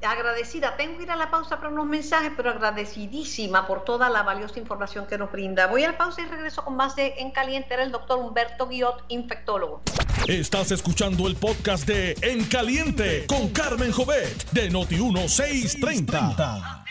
agradecida, 0.01 0.77
tengo 0.77 0.97
que 0.97 1.03
ir 1.03 1.12
a 1.12 1.15
la 1.15 1.31
pausa 1.31 1.58
para 1.58 1.69
unos 1.69 1.88
mensajes, 1.88 2.31
pero 2.38 2.51
agradecidísima 2.51 3.65
por 3.65 3.84
toda 3.84 4.10
la 4.10 4.21
valiosa 4.21 4.60
información 4.60 5.08
que 5.08 5.17
nos 5.17 5.31
brinda. 5.31 5.67
Voy 5.67 5.84
a 5.84 5.91
la 5.91 5.97
pausa 5.97 6.21
y 6.21 6.25
regreso 6.25 6.63
con 6.63 6.75
más 6.75 6.95
de 6.95 7.15
En 7.17 7.31
Caliente, 7.31 7.73
era 7.73 7.84
el 7.84 7.91
doctor 7.91 8.19
Humberto 8.19 8.67
Guiot, 8.67 9.05
infectólogo. 9.08 9.81
Estás 10.27 10.71
escuchando 10.71 11.27
el 11.27 11.36
podcast 11.36 11.88
de 11.88 12.15
En 12.21 12.45
Caliente 12.45 13.25
con 13.27 13.49
Carmen 13.49 13.91
Jovet 13.91 14.51
de 14.51 14.71
Noti1630. 14.71 16.84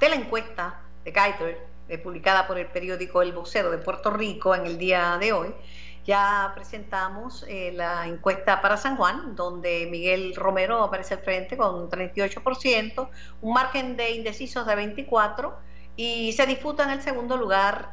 De 0.00 0.08
la 0.08 0.16
encuesta 0.16 0.80
de 1.04 1.12
Kaiser 1.12 1.71
eh, 1.88 1.98
publicada 1.98 2.46
por 2.46 2.58
el 2.58 2.66
periódico 2.66 3.22
El 3.22 3.32
Vocero 3.32 3.70
de 3.70 3.78
Puerto 3.78 4.10
Rico 4.10 4.54
en 4.54 4.66
el 4.66 4.78
día 4.78 5.16
de 5.20 5.32
hoy, 5.32 5.54
ya 6.04 6.52
presentamos 6.54 7.44
eh, 7.48 7.72
la 7.74 8.06
encuesta 8.06 8.60
para 8.60 8.76
San 8.76 8.96
Juan, 8.96 9.36
donde 9.36 9.86
Miguel 9.90 10.34
Romero 10.34 10.82
aparece 10.82 11.14
al 11.14 11.20
frente 11.20 11.56
con 11.56 11.88
38%, 11.88 13.08
un 13.40 13.52
margen 13.52 13.96
de 13.96 14.10
indecisos 14.10 14.66
de 14.66 14.74
24% 14.74 15.52
y 15.96 16.32
se 16.32 16.46
disputa 16.46 16.84
en 16.84 16.90
el 16.90 17.02
segundo 17.02 17.36
lugar 17.36 17.90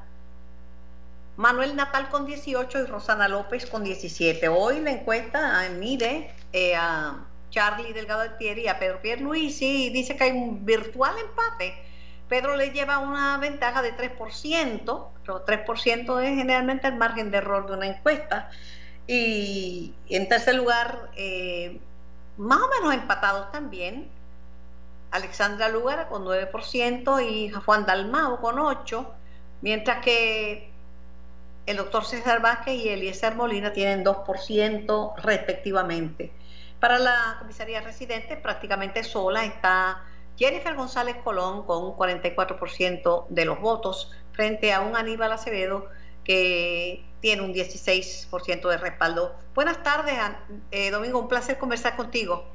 Manuel 1.37 1.75
Natal 1.75 2.09
con 2.09 2.25
18 2.25 2.79
y 2.79 2.85
Rosana 2.85 3.27
López 3.27 3.65
con 3.65 3.83
17. 3.83 4.47
Hoy 4.49 4.79
la 4.81 4.91
encuesta 4.91 5.69
mide 5.77 6.33
eh, 6.51 6.75
a 6.75 7.25
Charlie 7.49 7.93
Delgado 7.93 8.21
Altieri 8.21 8.63
y 8.63 8.67
a 8.67 8.79
Pedro 8.79 9.01
Pierluisi 9.01 9.85
y 9.85 9.89
dice 9.89 10.15
que 10.15 10.25
hay 10.25 10.31
un 10.31 10.65
virtual 10.65 11.15
empate 11.17 11.75
Pedro 12.29 12.55
le 12.55 12.69
lleva 12.69 12.99
una 12.99 13.37
ventaja 13.39 13.81
de 13.81 13.97
3%, 13.97 15.07
pero 15.25 15.45
3% 15.45 16.23
es 16.23 16.35
generalmente 16.35 16.87
el 16.87 16.95
margen 16.95 17.31
de 17.31 17.37
error 17.39 17.67
de 17.67 17.73
una 17.73 17.87
encuesta. 17.87 18.49
Y 19.07 19.95
en 20.07 20.29
tercer 20.29 20.55
lugar, 20.55 21.09
eh, 21.15 21.79
más 22.37 22.61
o 22.61 22.69
menos 22.69 22.93
empatados 22.93 23.51
también, 23.51 24.07
Alexandra 25.11 25.69
Lugar 25.69 26.07
con 26.07 26.23
9% 26.23 27.19
y 27.27 27.49
Juan 27.49 27.85
Dalmao 27.87 28.39
con 28.39 28.57
8%, 28.57 29.07
mientras 29.61 30.03
que 30.05 30.69
el 31.65 31.77
doctor 31.77 32.05
César 32.05 32.41
Vázquez 32.41 32.75
y 32.75 32.89
Eliezer 32.89 33.35
Molina 33.35 33.73
tienen 33.73 34.05
2% 34.05 35.15
respectivamente. 35.17 36.31
Para 36.79 36.99
la 36.99 37.37
comisaría 37.39 37.81
residente, 37.81 38.37
prácticamente 38.37 39.03
sola 39.03 39.43
está 39.43 40.03
Jennifer 40.39 40.73
González 40.73 41.17
Colón 41.17 41.65
con 41.65 41.83
un 41.83 41.91
44% 41.91 43.27
de 43.27 43.45
los 43.45 43.59
votos 43.59 44.09
frente 44.31 44.71
a 44.71 44.79
un 44.79 44.95
Aníbal 44.95 45.33
Acevedo 45.33 45.87
que 46.23 47.03
tiene 47.19 47.41
un 47.41 47.53
16% 47.53 48.69
de 48.69 48.77
respaldo. 48.77 49.35
Buenas 49.53 49.83
tardes, 49.83 50.15
eh, 50.71 50.91
Domingo, 50.91 51.19
un 51.19 51.27
placer 51.27 51.57
conversar 51.57 51.97
contigo. 51.97 52.45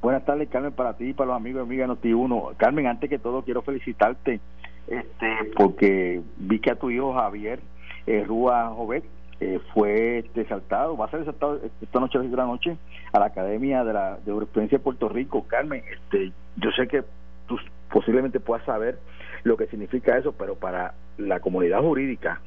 Buenas 0.00 0.24
tardes, 0.24 0.48
Carmen, 0.48 0.72
para 0.72 0.96
ti 0.96 1.08
y 1.08 1.12
para 1.12 1.28
los 1.28 1.36
amigos 1.36 1.62
y 1.62 1.64
amigas 1.64 1.88
de 1.88 1.94
Noti1. 1.94 2.56
Carmen, 2.56 2.86
antes 2.86 3.10
que 3.10 3.18
todo 3.18 3.42
quiero 3.42 3.62
felicitarte 3.62 4.40
este, 4.86 5.26
porque 5.56 6.22
vi 6.36 6.60
que 6.60 6.70
a 6.70 6.76
tu 6.76 6.90
hijo 6.90 7.14
Javier 7.14 7.58
eh, 8.06 8.22
Rúa 8.22 8.68
Jovet 8.68 9.04
eh, 9.40 9.58
fue 9.72 10.18
este, 10.18 10.46
saltado, 10.46 10.96
va 10.96 11.06
a 11.06 11.10
ser 11.10 11.20
exaltado 11.20 11.58
esta 11.82 11.98
noche 11.98 12.18
la 12.18 12.44
noche 12.44 12.76
a 13.12 13.18
la 13.18 13.26
Academia 13.26 13.82
de 13.82 13.92
la 13.92 14.18
de 14.24 14.30
Jurisprudencia 14.30 14.78
de 14.78 14.84
Puerto 14.84 15.08
Rico. 15.08 15.44
Carmen, 15.48 15.82
este, 15.90 16.32
yo 16.56 16.70
sé 16.70 16.86
que 16.86 17.02
tú 17.46 17.58
posiblemente 17.90 18.40
puedas 18.40 18.64
saber 18.64 18.98
lo 19.42 19.56
que 19.56 19.66
significa 19.66 20.16
eso, 20.16 20.32
pero 20.32 20.54
para 20.56 20.94
la 21.18 21.40
comunidad 21.40 21.80
jurídica 21.80 22.40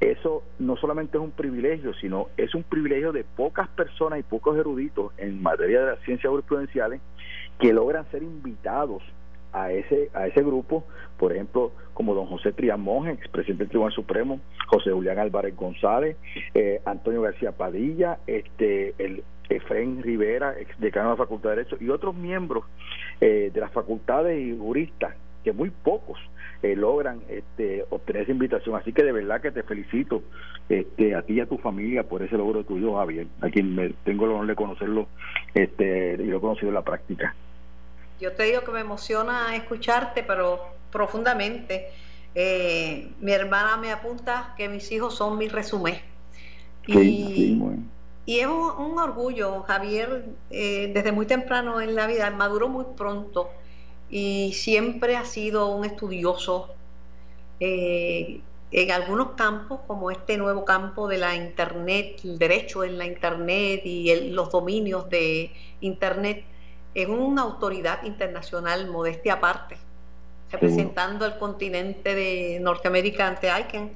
eso 0.00 0.44
no 0.60 0.76
solamente 0.76 1.16
es 1.16 1.22
un 1.22 1.32
privilegio, 1.32 1.92
sino 1.94 2.28
es 2.36 2.54
un 2.54 2.62
privilegio 2.62 3.12
de 3.12 3.24
pocas 3.24 3.68
personas 3.68 4.20
y 4.20 4.22
pocos 4.22 4.56
eruditos 4.56 5.12
en 5.18 5.42
materia 5.42 5.80
de 5.80 5.86
las 5.86 6.00
ciencias 6.00 6.30
jurisprudenciales 6.30 7.00
que 7.58 7.72
logran 7.72 8.08
ser 8.10 8.22
invitados 8.22 9.02
a 9.52 9.72
ese 9.72 10.10
a 10.14 10.26
ese 10.26 10.42
grupo, 10.42 10.84
por 11.18 11.32
ejemplo, 11.32 11.72
como 11.94 12.14
don 12.14 12.26
José 12.26 12.52
Trián 12.52 12.80
Monge, 12.80 13.12
expresidente 13.12 13.64
del 13.64 13.70
Tribunal 13.70 13.94
Supremo, 13.94 14.40
José 14.68 14.92
Julián 14.92 15.18
Álvarez 15.18 15.56
González, 15.56 16.16
eh, 16.54 16.80
Antonio 16.84 17.22
García 17.22 17.52
Padilla, 17.52 18.18
este 18.26 18.94
el 18.98 19.24
Efraín 19.48 20.02
Rivera, 20.02 20.58
ex 20.58 20.78
decano 20.78 21.10
de 21.10 21.12
la 21.14 21.24
Facultad 21.24 21.50
de 21.50 21.56
Derecho, 21.56 21.76
y 21.80 21.88
otros 21.88 22.14
miembros 22.14 22.64
eh, 23.20 23.50
de 23.52 23.60
las 23.60 23.72
facultades 23.72 24.38
y 24.40 24.56
juristas, 24.56 25.14
que 25.44 25.52
muy 25.52 25.70
pocos 25.70 26.18
eh, 26.62 26.74
logran 26.74 27.20
este, 27.28 27.84
obtener 27.90 28.22
esa 28.22 28.32
invitación. 28.32 28.76
Así 28.76 28.92
que 28.92 29.04
de 29.04 29.12
verdad 29.12 29.40
que 29.40 29.52
te 29.52 29.62
felicito 29.62 30.22
este, 30.68 31.14
a 31.14 31.22
ti 31.22 31.34
y 31.34 31.40
a 31.40 31.46
tu 31.46 31.58
familia 31.58 32.02
por 32.02 32.22
ese 32.22 32.36
logro 32.36 32.64
tuyo, 32.64 32.96
Javier, 32.96 33.26
a 33.40 33.48
quien 33.48 33.74
me 33.74 33.90
tengo 34.04 34.24
el 34.24 34.32
honor 34.32 34.46
de 34.48 34.56
conocerlo 34.56 35.08
este, 35.54 36.16
y 36.18 36.26
lo 36.26 36.38
he 36.38 36.40
conocido 36.40 36.68
en 36.68 36.74
la 36.74 36.82
práctica. 36.82 37.34
Yo 38.20 38.32
te 38.32 38.44
digo 38.44 38.62
que 38.62 38.72
me 38.72 38.80
emociona 38.80 39.54
escucharte, 39.54 40.24
pero 40.24 40.60
profundamente. 40.90 41.86
Eh, 42.34 43.10
mi 43.20 43.32
hermana 43.32 43.76
me 43.76 43.90
apunta 43.90 44.54
que 44.56 44.68
mis 44.68 44.90
hijos 44.92 45.14
son 45.14 45.38
mi 45.38 45.48
resumen. 45.48 45.96
y, 46.86 47.58
y 48.28 48.40
es 48.40 48.46
un, 48.46 48.98
orgullo, 48.98 49.62
Javier, 49.62 50.26
eh, 50.50 50.90
desde 50.92 51.12
muy 51.12 51.24
temprano 51.24 51.80
en 51.80 51.94
la 51.94 52.06
vida, 52.06 52.28
maduró 52.28 52.68
muy 52.68 52.84
pronto 52.94 53.48
y 54.10 54.52
siempre 54.52 55.16
ha 55.16 55.24
sido 55.24 55.68
un 55.68 55.86
estudioso 55.86 56.68
eh, 57.58 58.42
en 58.70 58.90
algunos 58.90 59.30
campos, 59.30 59.80
como 59.86 60.10
este 60.10 60.36
nuevo 60.36 60.66
campo 60.66 61.08
de 61.08 61.16
la 61.16 61.36
Internet, 61.36 62.20
el 62.22 62.38
derecho 62.38 62.84
en 62.84 62.98
la 62.98 63.06
Internet 63.06 63.80
y 63.86 64.14
los 64.32 64.50
dominios 64.50 65.08
de 65.08 65.50
Internet, 65.80 66.44
es 66.94 67.08
una 67.08 67.40
autoridad 67.40 68.02
internacional, 68.02 68.90
modestia 68.90 69.34
aparte, 69.34 69.78
representando 70.50 71.24
al 71.24 71.38
continente 71.38 72.14
de 72.14 72.60
Norteamérica 72.60 73.26
ante 73.26 73.48
ICANN 73.48 73.90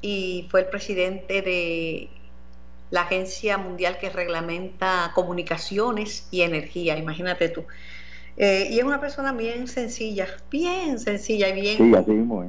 y 0.00 0.48
fue 0.50 0.60
el 0.60 0.68
presidente 0.68 1.42
de 1.42 2.08
la 2.94 3.00
Agencia 3.00 3.58
Mundial 3.58 3.98
que 3.98 4.08
reglamenta 4.08 5.10
comunicaciones 5.16 6.28
y 6.30 6.42
energía, 6.42 6.96
imagínate 6.96 7.48
tú. 7.48 7.64
Eh, 8.36 8.68
y 8.70 8.78
es 8.78 8.84
una 8.84 9.00
persona 9.00 9.32
bien 9.32 9.66
sencilla, 9.66 10.28
bien 10.48 11.00
sencilla 11.00 11.48
y 11.48 11.60
bien, 11.60 11.76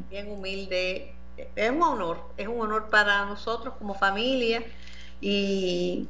bien 0.07 0.29
humilde. 0.29 1.15
Es 1.55 1.71
un 1.71 1.81
honor, 1.81 2.19
es 2.37 2.47
un 2.47 2.61
honor 2.61 2.91
para 2.91 3.25
nosotros 3.25 3.73
como 3.79 3.95
familia. 3.95 4.63
Y 5.19 6.07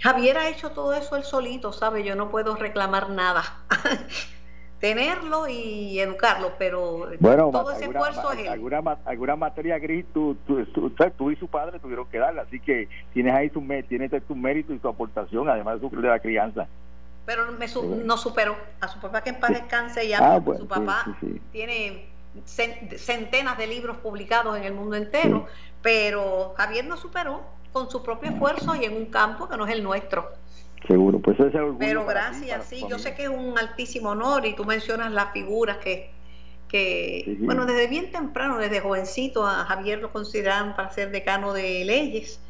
Javier 0.00 0.38
ha 0.38 0.48
hecho 0.48 0.70
todo 0.70 0.94
eso 0.94 1.14
él 1.14 1.24
solito, 1.24 1.70
¿sabe? 1.74 2.02
Yo 2.02 2.16
no 2.16 2.30
puedo 2.30 2.56
reclamar 2.56 3.10
nada. 3.10 3.58
tenerlo 4.80 5.48
y 5.48 5.98
educarlo, 5.98 6.52
pero 6.58 7.08
todo 7.50 7.72
ese 7.72 7.86
esfuerzo 7.86 8.32
es 8.32 8.48
Alguna, 8.48 8.98
alguna 9.04 9.36
materia 9.36 9.78
gris 9.78 10.04
tú, 10.12 10.36
tú, 10.46 10.64
tú, 11.16 11.30
y 11.30 11.36
su 11.36 11.48
padre 11.48 11.78
tuvieron 11.78 12.06
que 12.08 12.18
darle, 12.18 12.42
así 12.42 12.60
que 12.60 12.88
tienes 13.12 13.34
ahí 13.34 13.50
su, 13.50 13.60
tienes 13.88 14.10
tu 14.26 14.36
mérito 14.36 14.74
y 14.74 14.78
tu 14.78 14.88
aportación, 14.88 15.48
además 15.48 15.80
de, 15.80 15.88
de 15.88 16.08
la 16.08 16.18
crianza. 16.18 16.66
Pero 17.24 17.50
me 17.52 17.66
no 18.04 18.16
superó 18.16 18.56
a 18.80 18.88
su 18.88 19.00
papá 19.00 19.22
que 19.22 19.30
en 19.30 19.40
paz 19.40 19.50
descanse 19.50 20.04
y 20.04 20.12
a 20.12 20.18
ah, 20.18 20.42
su 20.58 20.68
papá 20.68 21.16
tiene 21.50 22.08
centenas 22.44 23.58
de 23.58 23.66
libros 23.66 23.96
publicados 23.96 24.56
en 24.56 24.64
el 24.64 24.74
mundo 24.74 24.94
entero, 24.96 25.46
pero 25.82 26.54
Javier 26.56 26.84
no 26.84 26.96
superó 26.96 27.40
con 27.72 27.90
su 27.90 28.02
propio 28.02 28.30
esfuerzo 28.30 28.74
y 28.76 28.84
en 28.84 28.94
un 28.96 29.06
campo 29.06 29.48
que 29.48 29.56
no 29.56 29.66
es 29.66 29.72
el 29.72 29.82
nuestro. 29.82 30.30
Seguro, 30.86 31.18
pues 31.18 31.38
ese 31.40 31.58
Pero 31.78 32.06
gracias, 32.06 32.66
sí, 32.66 32.84
yo 32.88 32.98
sé 32.98 33.14
que 33.14 33.24
es 33.24 33.28
un 33.28 33.58
altísimo 33.58 34.10
honor 34.10 34.46
y 34.46 34.54
tú 34.54 34.64
mencionas 34.64 35.10
las 35.12 35.32
figuras 35.32 35.78
que, 35.78 36.10
que, 36.68 37.36
bueno, 37.40 37.66
desde 37.66 37.88
bien 37.88 38.12
temprano, 38.12 38.58
desde 38.58 38.80
jovencito, 38.80 39.46
a 39.46 39.64
Javier 39.64 39.98
lo 39.98 40.12
consideraron 40.12 40.76
para 40.76 40.90
ser 40.90 41.10
decano 41.10 41.52
de 41.52 41.84
leyes, 41.84 42.40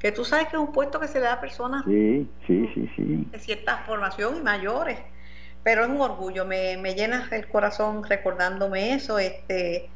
que 0.00 0.10
tú 0.10 0.24
sabes 0.24 0.48
que 0.48 0.56
es 0.56 0.62
un 0.62 0.72
puesto 0.72 0.98
que 0.98 1.06
se 1.06 1.20
le 1.20 1.26
da 1.26 1.34
a 1.34 1.40
personas 1.40 1.84
sí, 1.84 2.26
sí, 2.46 2.68
sí, 2.74 2.90
sí. 2.96 3.26
de 3.30 3.38
cierta 3.38 3.78
formación 3.86 4.36
y 4.38 4.40
mayores, 4.40 4.98
pero 5.62 5.84
es 5.84 5.88
un 5.88 6.00
orgullo, 6.00 6.44
me, 6.44 6.76
me 6.76 6.94
llena 6.94 7.28
el 7.30 7.48
corazón 7.48 8.02
recordándome 8.04 8.94
eso, 8.94 9.18
este... 9.18 9.88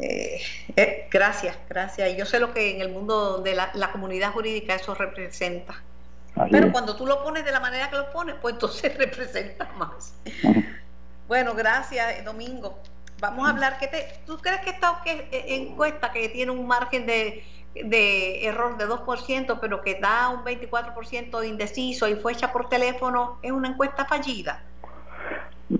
Eh, 0.00 0.40
eh, 0.76 1.08
gracias, 1.10 1.58
gracias. 1.68 2.12
Y 2.12 2.16
yo 2.16 2.24
sé 2.24 2.38
lo 2.38 2.54
que 2.54 2.72
en 2.72 2.80
el 2.82 2.92
mundo 2.92 3.38
de 3.38 3.56
la, 3.56 3.72
la 3.74 3.90
comunidad 3.90 4.30
jurídica 4.30 4.76
eso 4.76 4.94
representa. 4.94 5.82
Pero 6.50 6.72
cuando 6.72 6.96
tú 6.96 7.06
lo 7.06 7.22
pones 7.22 7.44
de 7.44 7.52
la 7.52 7.60
manera 7.60 7.90
que 7.90 7.96
lo 7.96 8.10
pones, 8.10 8.36
pues 8.40 8.54
entonces 8.54 8.96
representa 8.98 9.68
más. 9.76 10.14
bueno, 11.26 11.54
gracias, 11.54 12.24
Domingo. 12.24 12.78
Vamos 13.20 13.48
a 13.48 13.50
hablar. 13.50 13.78
¿qué 13.78 13.88
te, 13.88 14.06
¿Tú 14.26 14.38
crees 14.38 14.60
que 14.60 14.70
esta 14.70 15.02
encuesta 15.04 16.12
que 16.12 16.28
tiene 16.28 16.52
un 16.52 16.66
margen 16.66 17.06
de, 17.06 17.42
de 17.74 18.46
error 18.46 18.76
de 18.78 18.86
2%, 18.86 19.58
pero 19.60 19.82
que 19.82 19.98
da 20.00 20.28
un 20.28 20.44
24% 20.44 21.40
de 21.40 21.48
indeciso 21.48 22.08
y 22.08 22.14
fue 22.14 22.32
hecha 22.32 22.52
por 22.52 22.68
teléfono, 22.68 23.38
es 23.42 23.50
una 23.50 23.68
encuesta 23.68 24.04
fallida? 24.04 24.62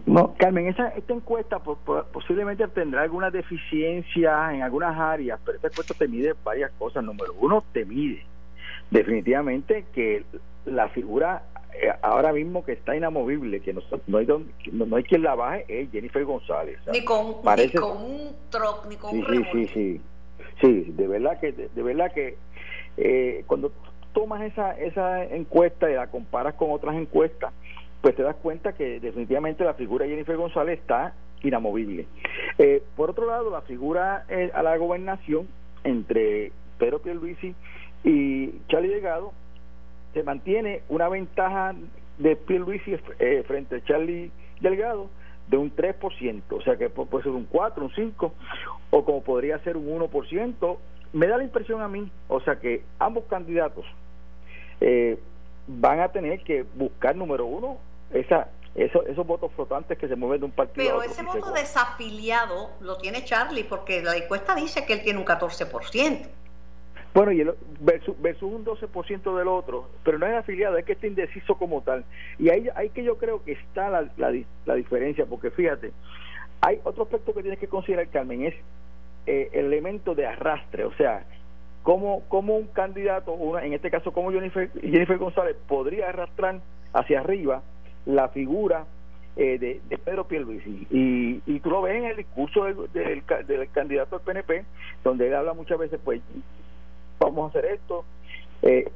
No, 0.05 0.35
Carmen, 0.35 0.67
esa, 0.67 0.89
esta 0.89 1.15
encuesta 1.15 1.61
posiblemente 1.61 2.67
tendrá 2.69 3.03
alguna 3.03 3.31
deficiencia 3.31 4.53
en 4.53 4.63
algunas 4.63 4.99
áreas, 4.99 5.41
pero 5.45 5.57
esta 5.57 5.69
encuesta 5.69 5.95
te 5.95 6.09
mide 6.09 6.35
varias 6.45 6.71
cosas. 6.79 7.03
Número 7.03 7.33
uno, 7.41 7.65
te 7.73 7.87
mide 7.87 8.27
definitivamente 8.91 9.85
que 9.95 10.25
la 10.65 10.89
figura 10.89 11.43
eh, 11.81 11.93
ahora 12.03 12.33
mismo 12.33 12.65
que 12.65 12.73
está 12.73 12.97
inamovible, 12.97 13.61
que 13.61 13.73
no, 13.73 13.83
no, 14.07 14.19
hay, 14.19 14.27
no, 14.73 14.97
hay 14.97 15.03
quien 15.05 15.23
la 15.23 15.35
baje, 15.35 15.65
es 15.69 15.91
Jennifer 15.91 16.25
González. 16.25 16.79
ni, 16.93 17.05
con, 17.05 17.43
parece, 17.43 17.79
con 17.79 18.03
un 18.03 18.33
troc, 18.51 18.87
ni 18.89 18.97
con 18.97 19.11
sí, 19.11 19.19
un 19.19 19.47
Sí, 19.53 19.69
sí, 19.69 20.01
sí, 20.61 20.93
de 20.93 21.07
verdad 21.07 21.39
que, 21.39 21.53
de, 21.53 21.83
verdad 21.83 22.13
que 22.13 22.37
eh, 22.97 23.45
cuando 23.47 23.71
tomas 24.13 24.43
esa, 24.43 24.73
esa 24.73 25.25
encuesta 25.25 25.91
y 25.91 25.95
la 25.95 26.09
comparas 26.09 26.55
con 26.55 26.73
otras 26.73 26.97
encuestas, 26.97 27.53
pues 28.01 28.17
te 28.17 28.23
das 28.23 28.37
cuenta 28.37 28.73
que 28.73 28.99
definitivamente 28.99 29.65
la 29.65 29.75
figura 29.75 30.05
de 30.05 30.13
Jennifer 30.13 30.37
González 30.37 30.81
está 30.81 31.15
inamovible. 31.43 32.07
Eh, 32.59 32.83
por 32.97 33.11
otro 33.11 33.27
lado, 33.27 33.51
la 33.51 33.61
figura 33.63 34.25
a 34.53 34.63
la 34.63 34.77
gobernación 34.77 35.47
entre 35.85 36.51
Pedro 36.79 37.01
Pierluisi 37.01 37.55
y 38.05 38.53
Charlie 38.69 38.89
Delgado 38.89 39.33
se 40.15 40.23
mantiene 40.23 40.83
una 40.89 41.09
ventaja 41.09 41.75
de 42.19 42.37
Pierluisi 42.37 42.97
eh, 43.19 43.45
frente 43.47 43.77
a 43.77 43.85
Charlie 43.85 44.31
Delgado 44.61 45.09
de 45.49 45.57
un 45.57 45.75
3%, 45.75 46.43
o 46.51 46.63
sea 46.63 46.77
que 46.77 46.91
puede 46.91 47.25
ser 47.25 47.33
un 47.33 47.45
4, 47.45 47.85
un 47.85 47.95
5, 47.95 48.35
o 48.91 49.05
como 49.05 49.23
podría 49.23 49.59
ser 49.61 49.77
un 49.77 49.87
1%. 49.87 50.77
Me 51.13 51.27
da 51.27 51.39
la 51.39 51.45
impresión 51.45 51.81
a 51.81 51.89
mí, 51.89 52.11
o 52.29 52.41
sea 52.41 52.57
que 52.57 52.83
ambos 52.99 53.25
candidatos 53.25 53.87
eh, 54.81 55.19
van 55.67 56.01
a 56.01 56.09
tener 56.09 56.41
que 56.41 56.65
buscar, 56.75 57.17
número 57.17 57.47
uno, 57.47 57.79
esa, 58.13 58.49
esos, 58.75 59.07
esos 59.07 59.27
votos 59.27 59.51
flotantes 59.55 59.97
que 59.97 60.07
se 60.07 60.17
mueven 60.17 60.41
de 60.41 60.47
un 60.47 60.53
partido 60.53 60.85
Pero 60.85 60.95
a 60.97 60.99
otro. 60.99 61.11
ese 61.11 61.23
voto 61.23 61.53
desafiliado 61.53 62.71
lo 62.81 62.99
tiene 62.99 63.25
Charlie, 63.25 63.65
porque 63.65 64.03
la 64.03 64.17
encuesta 64.17 64.55
dice 64.55 64.85
que 64.85 64.93
él 64.95 65.03
tiene 65.03 65.19
un 65.19 65.25
14%. 65.27 66.29
Bueno, 67.15 67.33
y 67.33 67.41
el, 67.41 67.55
versus, 67.81 68.43
un 68.43 68.65
12% 68.65 69.37
del 69.37 69.49
otro, 69.49 69.89
pero 70.05 70.19
no 70.19 70.27
es 70.27 70.35
afiliado, 70.35 70.77
es 70.77 70.85
que 70.85 70.93
está 70.93 71.07
indeciso 71.07 71.57
como 71.57 71.83
tal. 71.83 72.05
Y 72.39 72.51
ahí, 72.51 72.69
ahí 72.75 72.91
que 72.91 73.03
yo 73.03 73.17
creo 73.17 73.43
que 73.45 73.53
está 73.53 73.89
la, 73.91 74.09
la, 74.17 74.75
diferencia, 74.75 75.27
porque 75.27 75.51
fíjate, 75.51 75.93
hay 76.61 76.81
otro 76.85 77.05
aspecto 77.05 77.35
que 77.35 77.43
tienes 77.43 77.59
que 77.59 77.69
considerar, 77.69 78.09
Carmen, 78.09 78.45
es 78.45 78.55
eh, 79.27 79.49
el 79.53 79.67
elemento 79.67 80.15
de 80.15 80.27
arrastre, 80.27 80.85
o 80.85 80.93
sea, 80.93 81.25
cómo, 81.83 82.23
cómo 82.29 82.57
un 82.57 82.67
candidato, 82.69 83.33
una, 83.33 83.65
en 83.65 83.73
este 83.73 83.91
caso 83.91 84.13
como 84.13 84.31
Jennifer, 84.31 84.71
Jennifer 84.81 85.19
González, 85.19 85.57
podría 85.67 86.11
arrastrar 86.11 86.61
hacia 86.93 87.21
arriba 87.21 87.63
la 88.07 88.29
figura 88.29 88.85
eh, 89.37 89.59
de, 89.59 89.81
de, 89.89 89.99
Pedro 89.99 90.27
Pierluisi 90.27 90.87
y, 90.91 91.43
y 91.47 91.61
tú 91.61 91.71
lo 91.71 91.83
ves 91.83 91.97
en 91.97 92.07
el 92.07 92.17
discurso 92.17 92.65
del, 92.65 92.93
del, 92.93 93.23
del, 93.47 93.71
candidato 93.71 94.17
al 94.17 94.23
PNP 94.23 94.65
donde 95.05 95.29
él 95.29 95.35
habla 95.35 95.55
muchas 95.55 95.79
veces 95.79 96.01
pues 96.05 96.21
vamos 97.19 97.47
a 97.47 97.59
hacer 97.59 97.73
esto. 97.73 98.05
Eh, 98.63 98.91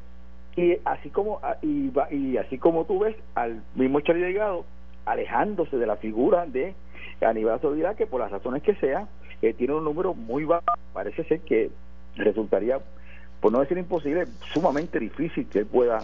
y 0.57 0.79
así 0.85 1.09
como 1.11 1.41
y, 1.63 1.91
y 2.11 2.37
así 2.37 2.59
como 2.59 2.85
tú 2.85 3.01
ves 3.01 3.17
al 3.35 3.63
mismo 3.75 4.01
Charlie 4.01 4.23
Delgado 4.23 4.65
alejándose 5.07 5.79
de 5.79 5.87
la 5.87 5.97
figura 5.97 6.45
de 6.47 6.75
Aníbal 7.23 7.61
Solidaridad 7.61 7.97
que 7.97 8.07
por 8.07 8.21
las 8.21 8.31
razones 8.31 8.63
que 8.63 8.75
sea 8.75 9.09
eh, 9.41 9.55
tiene 9.55 9.75
un 9.75 9.85
número 9.85 10.15
muy 10.15 10.45
bajo. 10.45 10.65
Parece 10.93 11.25
ser 11.25 11.41
que 11.41 11.71
resultaría 12.17 12.81
por 13.41 13.51
no 13.51 13.61
decir 13.61 13.79
imposible 13.79 14.27
sumamente 14.53 14.99
difícil 14.99 15.49
que 15.49 15.61
él 15.61 15.67
pueda 15.67 16.03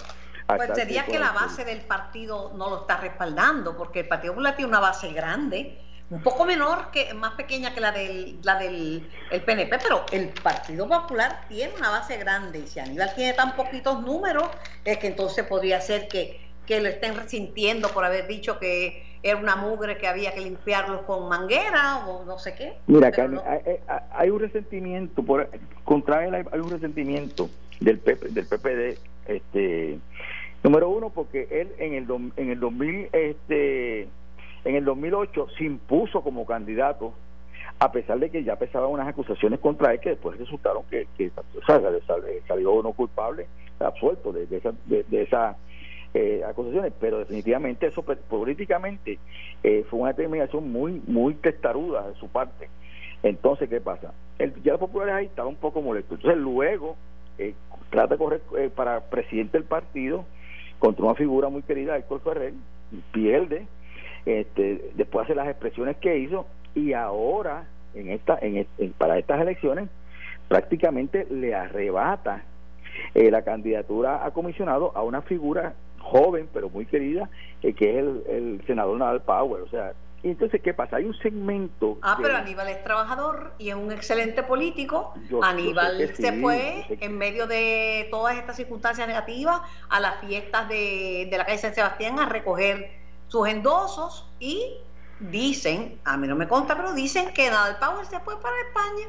pues 0.56 0.70
sería 0.74 1.04
que 1.04 1.18
la 1.18 1.32
base 1.32 1.64
del 1.64 1.82
partido 1.82 2.52
no 2.56 2.70
lo 2.70 2.80
está 2.80 2.98
respaldando 2.98 3.76
porque 3.76 4.00
el 4.00 4.08
Partido 4.08 4.32
Popular 4.32 4.56
tiene 4.56 4.70
una 4.70 4.80
base 4.80 5.12
grande 5.12 5.78
un 6.10 6.22
poco 6.22 6.46
menor, 6.46 6.90
que 6.90 7.12
más 7.12 7.32
pequeña 7.32 7.74
que 7.74 7.80
la 7.80 7.92
del, 7.92 8.38
la 8.42 8.58
del 8.58 9.06
el 9.30 9.42
PNP, 9.42 9.78
pero 9.82 10.06
el 10.10 10.28
Partido 10.28 10.88
Popular 10.88 11.44
tiene 11.48 11.74
una 11.76 11.90
base 11.90 12.16
grande 12.16 12.60
y 12.60 12.66
si 12.66 12.80
Aníbal 12.80 13.14
tiene 13.14 13.34
tan 13.34 13.54
poquitos 13.54 14.02
números, 14.02 14.48
es 14.84 14.98
que 14.98 15.08
entonces 15.08 15.44
podría 15.44 15.80
ser 15.80 16.08
que, 16.08 16.40
que 16.66 16.80
lo 16.80 16.88
estén 16.88 17.14
resintiendo 17.14 17.88
por 17.88 18.04
haber 18.04 18.26
dicho 18.26 18.58
que 18.58 19.06
era 19.22 19.36
una 19.36 19.56
mugre 19.56 19.98
que 19.98 20.06
había 20.06 20.32
que 20.32 20.40
limpiarlo 20.40 21.04
con 21.04 21.28
manguera 21.28 22.06
o 22.06 22.24
no 22.24 22.38
sé 22.38 22.54
qué. 22.54 22.74
Mira, 22.86 23.10
Carmen, 23.10 23.40
hay, 24.12 24.30
un 24.30 24.40
resentimiento, 24.40 25.22
por, 25.22 25.50
contra 25.84 26.24
él 26.26 26.34
hay, 26.34 26.60
un 26.60 26.70
resentimiento 26.70 27.50
del, 27.80 27.98
PP, 27.98 28.28
del 28.28 28.46
PPD, 28.46 28.98
este, 29.26 29.98
número 30.62 30.88
uno, 30.88 31.10
porque 31.10 31.48
él 31.50 31.72
en 31.78 31.94
el, 31.94 32.32
en 32.36 32.50
el 32.50 32.60
2000, 32.60 33.08
este 33.12 34.08
en 34.64 34.74
el 34.74 34.84
2008 34.84 35.48
se 35.56 35.64
impuso 35.64 36.22
como 36.22 36.46
candidato, 36.46 37.12
a 37.78 37.92
pesar 37.92 38.18
de 38.18 38.30
que 38.30 38.42
ya 38.42 38.56
pesaban 38.56 38.90
unas 38.90 39.08
acusaciones 39.08 39.60
contra 39.60 39.92
él 39.92 40.00
que 40.00 40.10
después 40.10 40.38
resultaron 40.38 40.82
que, 40.90 41.06
que 41.16 41.30
salió 42.46 42.72
uno 42.72 42.92
culpable, 42.92 43.46
absuelto 43.78 44.32
de, 44.32 44.46
de, 44.46 45.22
esas 45.22 45.56
eh, 46.14 46.42
acusaciones, 46.46 46.92
pero 46.98 47.18
definitivamente 47.18 47.86
eso 47.86 48.02
pues, 48.02 48.18
políticamente 48.18 49.18
eh, 49.62 49.84
fue 49.88 50.00
una 50.00 50.10
determinación 50.10 50.70
muy 50.72 51.00
muy 51.06 51.34
testaruda 51.34 52.08
de 52.08 52.14
su 52.16 52.28
parte. 52.28 52.68
Entonces, 53.22 53.68
¿qué 53.68 53.80
pasa? 53.80 54.12
El, 54.38 54.60
ya 54.62 54.72
los 54.72 54.80
populares 54.80 55.14
ahí 55.14 55.26
estaban 55.26 55.50
un 55.50 55.60
poco 55.60 55.82
molestos. 55.82 56.18
Entonces, 56.18 56.40
luego 56.40 56.96
eh, 57.38 57.54
trata 57.90 58.14
de 58.14 58.18
correr 58.18 58.40
para 58.74 59.00
presidente 59.00 59.58
del 59.58 59.66
partido 59.66 60.24
contra 60.78 61.04
una 61.04 61.14
figura 61.14 61.48
muy 61.48 61.62
querida, 61.62 61.96
Héctor 61.96 62.20
Ferrer, 62.20 62.54
pierde, 63.12 63.66
este, 64.26 64.90
después 64.94 65.24
hace 65.24 65.34
las 65.34 65.48
expresiones 65.48 65.96
que 65.96 66.18
hizo 66.18 66.46
y 66.74 66.92
ahora 66.92 67.64
en 67.94 68.10
esta 68.10 68.38
en, 68.40 68.66
para 68.98 69.18
estas 69.18 69.40
elecciones 69.40 69.88
prácticamente 70.48 71.26
le 71.30 71.54
arrebata 71.54 72.42
eh, 73.14 73.30
la 73.30 73.42
candidatura 73.42 74.24
a 74.24 74.30
comisionado 74.30 74.92
a 74.94 75.02
una 75.02 75.22
figura 75.22 75.74
joven 75.98 76.48
pero 76.52 76.68
muy 76.70 76.86
querida 76.86 77.28
eh, 77.62 77.72
que 77.72 77.98
es 77.98 78.04
el, 78.28 78.62
senador 78.66 78.98
Nadal 78.98 79.22
Power 79.22 79.62
o 79.62 79.68
sea 79.68 79.92
y 80.22 80.30
entonces 80.30 80.60
qué 80.60 80.74
pasa 80.74 80.96
hay 80.96 81.04
un 81.04 81.16
segmento 81.18 81.98
ah 82.02 82.18
pero 82.20 82.36
Aníbal 82.36 82.68
es 82.68 82.82
trabajador 82.82 83.52
y 83.58 83.70
es 83.70 83.76
un 83.76 83.92
excelente 83.92 84.42
político. 84.42 85.14
Aníbal 85.42 86.08
se 86.14 86.32
fue 86.32 86.84
en 86.88 87.16
medio 87.16 87.46
de 87.46 88.08
todas 88.10 88.36
estas 88.36 88.56
circunstancias 88.56 89.06
negativas 89.06 89.60
a 89.88 90.00
las 90.00 90.18
fiestas 90.20 90.68
de, 90.68 91.28
de 91.30 91.38
la 91.38 91.46
calle 91.46 91.58
San 91.58 91.72
Sebastián 91.72 92.18
a 92.18 92.28
recoger 92.28 92.97
sus 93.28 93.48
endosos 93.48 94.28
y 94.40 94.76
dicen, 95.20 95.98
a 96.04 96.16
mí 96.16 96.26
no 96.26 96.36
me 96.36 96.48
consta, 96.48 96.76
pero 96.76 96.94
dicen 96.94 97.32
que 97.34 97.48
Nadal 97.50 97.78
Power 97.78 98.06
se 98.06 98.20
fue 98.20 98.40
para 98.40 98.54
España. 98.60 99.06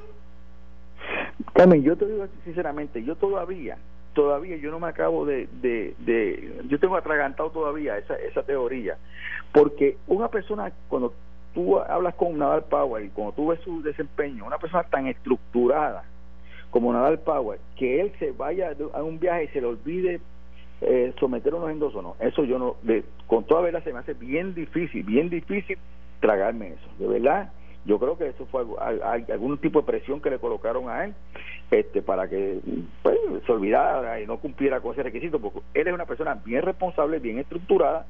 Carmen, 1.53 1.83
yo 1.83 1.97
te 1.97 2.05
digo 2.05 2.27
sinceramente, 2.43 3.03
yo 3.03 3.15
todavía, 3.15 3.77
todavía 4.13 4.57
yo 4.57 4.71
no 4.71 4.79
me 4.79 4.87
acabo 4.87 5.25
de, 5.25 5.47
de, 5.61 5.95
de 5.99 6.63
yo 6.67 6.79
tengo 6.79 6.95
atragantado 6.95 7.49
todavía 7.49 7.97
esa, 7.97 8.15
esa 8.15 8.43
teoría, 8.43 8.97
porque 9.51 9.97
una 10.07 10.27
persona 10.27 10.71
cuando 10.87 11.13
tú 11.53 11.79
hablas 11.79 12.15
con 12.15 12.37
Nadal 12.37 12.63
Power 12.65 13.03
y 13.03 13.09
cuando 13.09 13.33
tú 13.33 13.47
ves 13.47 13.59
su 13.61 13.81
desempeño, 13.81 14.45
una 14.45 14.57
persona 14.57 14.83
tan 14.83 15.07
estructurada 15.07 16.03
como 16.69 16.93
Nadal 16.93 17.19
Power, 17.19 17.59
que 17.75 18.01
él 18.01 18.13
se 18.19 18.31
vaya 18.31 18.75
a 18.93 19.03
un 19.03 19.19
viaje 19.19 19.45
y 19.45 19.47
se 19.49 19.61
le 19.61 19.67
olvide 19.67 20.21
eh, 20.81 21.13
someter 21.19 21.53
unos 21.53 21.71
endosos 21.71 22.03
no. 22.03 22.15
Eso 22.19 22.43
yo 22.43 22.57
no 22.59 22.75
de, 22.83 23.03
con 23.27 23.43
toda 23.45 23.61
verdad 23.61 23.83
se 23.83 23.93
me 23.93 23.99
hace 23.99 24.13
bien 24.13 24.53
difícil 24.53 25.03
bien 25.03 25.29
difícil 25.29 25.77
tragarme 26.19 26.69
eso 26.69 26.87
de 26.97 27.07
verdad. 27.07 27.51
Yo 27.85 27.97
creo 27.97 28.17
que 28.17 28.27
eso 28.27 28.45
fue 28.47 28.65
algún 29.29 29.57
tipo 29.57 29.79
de 29.79 29.87
presión 29.87 30.21
que 30.21 30.29
le 30.29 30.37
colocaron 30.37 30.89
a 30.89 31.05
él 31.05 31.13
este 31.71 32.01
para 32.01 32.27
que 32.27 32.59
pues, 33.01 33.17
se 33.45 33.51
olvidara 33.51 34.19
y 34.19 34.27
no 34.27 34.37
cumpliera 34.37 34.81
con 34.81 34.91
ese 34.91 35.03
requisito 35.03 35.39
porque 35.39 35.61
él 35.73 35.87
es 35.87 35.93
una 35.93 36.05
persona 36.05 36.35
bien 36.45 36.61
responsable 36.61 37.19
bien 37.19 37.39
estructurada. 37.39 38.05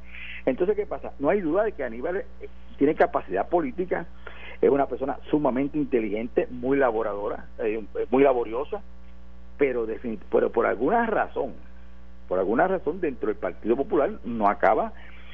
Entonces 0.45 0.75
qué 0.75 0.85
pasa 0.85 1.13
no 1.19 1.29
hay 1.29 1.41
duda 1.41 1.63
de 1.63 1.73
que 1.73 1.83
Aníbal 1.83 2.17
eh, 2.17 2.25
tiene 2.77 2.95
capacidad 2.95 3.47
política 3.47 4.07
es 4.61 4.69
una 4.69 4.87
persona 4.87 5.17
sumamente 5.29 5.77
inteligente, 5.77 6.47
muy 6.49 6.77
laboradora, 6.77 7.45
eh, 7.59 7.81
muy 8.11 8.23
laboriosa, 8.23 8.81
pero, 9.57 9.87
pero 10.31 10.51
por 10.51 10.65
alguna 10.65 11.05
razón, 11.05 11.53
por 12.29 12.39
alguna 12.39 12.67
razón 12.67 13.01
dentro 13.01 13.27
del 13.27 13.35
Partido 13.35 13.75
Popular 13.75 14.11
no 14.23 14.47
acaba 14.47 14.93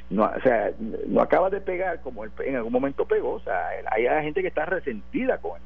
no, 0.10 0.24
o 0.26 0.42
sea, 0.42 0.72
no 1.08 1.22
acaba 1.22 1.50
de 1.50 1.62
pegar 1.62 2.02
como 2.02 2.26
en 2.26 2.56
algún 2.56 2.72
momento 2.72 3.06
pegó, 3.06 3.34
o 3.34 3.40
sea, 3.40 3.70
hay 3.92 4.06
gente 4.24 4.42
que 4.42 4.48
está 4.48 4.66
resentida 4.66 5.40
con 5.40 5.58
él. 5.58 5.62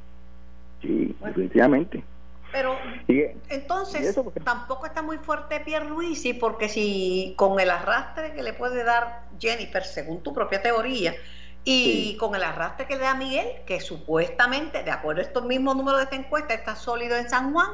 Sí, 0.81 1.15
definitivamente. 1.23 2.03
Pero 2.51 2.75
entonces 3.49 4.17
tampoco 4.43 4.85
está 4.85 5.01
muy 5.01 5.17
fuerte 5.17 5.59
Pierluisi 5.59 6.33
porque 6.33 6.67
si 6.67 7.33
con 7.37 7.59
el 7.59 7.69
arrastre 7.69 8.33
que 8.33 8.41
le 8.41 8.53
puede 8.53 8.83
dar 8.83 9.23
Jennifer, 9.39 9.83
según 9.83 10.23
tu 10.23 10.33
propia 10.33 10.61
teoría, 10.61 11.13
y 11.63 12.15
con 12.17 12.33
el 12.33 12.43
arrastre 12.43 12.87
que 12.87 12.95
le 12.95 13.01
da 13.01 13.13
Miguel, 13.13 13.47
que 13.67 13.81
supuestamente, 13.81 14.83
de 14.83 14.91
acuerdo 14.91 15.21
a 15.21 15.25
estos 15.25 15.45
mismos 15.45 15.75
números 15.75 15.99
de 15.99 16.05
esta 16.05 16.15
encuesta, 16.15 16.53
está 16.53 16.75
sólido 16.75 17.17
en 17.17 17.29
San 17.29 17.51
Juan, 17.51 17.69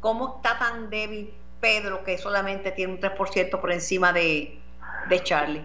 ¿cómo 0.00 0.36
está 0.36 0.58
tan 0.58 0.90
débil 0.90 1.32
Pedro 1.60 2.04
que 2.04 2.18
solamente 2.18 2.72
tiene 2.72 2.94
un 2.94 3.00
3% 3.00 3.60
por 3.60 3.72
encima 3.72 4.12
de, 4.12 4.58
de 5.08 5.22
Charlie? 5.22 5.62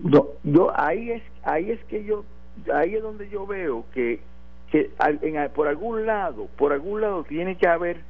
Yo, 0.00 0.34
yo 0.42 0.72
ahí 0.78 1.10
es 1.12 1.22
ahí 1.42 1.70
es 1.70 1.82
que 1.84 2.04
yo 2.04 2.24
ahí 2.72 2.94
es 2.94 3.02
donde 3.02 3.28
yo 3.28 3.46
veo 3.46 3.84
que 3.94 4.20
que 4.70 4.90
por 5.54 5.66
algún 5.66 6.04
lado 6.06 6.46
por 6.56 6.72
algún 6.72 7.00
lado 7.00 7.24
tiene 7.24 7.56
que 7.56 7.66
haber 7.66 8.02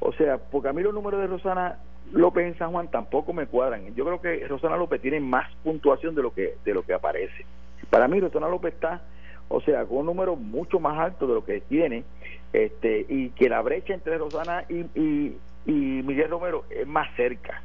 o 0.00 0.12
sea 0.12 0.38
porque 0.38 0.68
a 0.68 0.72
mí 0.72 0.82
los 0.82 0.92
números 0.92 1.20
de 1.20 1.26
Rosana 1.26 1.78
López 2.12 2.46
en 2.46 2.58
San 2.58 2.72
Juan 2.72 2.90
tampoco 2.90 3.32
me 3.32 3.46
cuadran 3.46 3.94
yo 3.94 4.04
creo 4.04 4.20
que 4.20 4.46
Rosana 4.46 4.76
López 4.76 5.00
tiene 5.00 5.20
más 5.20 5.50
puntuación 5.62 6.14
de 6.14 6.22
lo 6.22 6.34
que 6.34 6.56
de 6.64 6.74
lo 6.74 6.82
que 6.84 6.92
aparece 6.92 7.46
para 7.88 8.06
mí 8.06 8.20
Rosana 8.20 8.48
López 8.48 8.74
está 8.74 9.00
o 9.48 9.60
sea 9.62 9.84
con 9.86 9.98
un 9.98 10.06
número 10.06 10.36
mucho 10.36 10.78
más 10.78 10.98
alto 10.98 11.26
de 11.26 11.34
lo 11.34 11.44
que 11.44 11.60
tiene 11.62 12.04
este 12.52 13.06
y 13.08 13.30
que 13.30 13.48
la 13.48 13.62
brecha 13.62 13.94
entre 13.94 14.18
Rosana 14.18 14.64
y, 14.68 14.80
y, 14.98 15.38
y 15.66 15.72
Miguel 15.72 16.30
Romero 16.30 16.64
es 16.70 16.86
más 16.86 17.08
cerca 17.16 17.62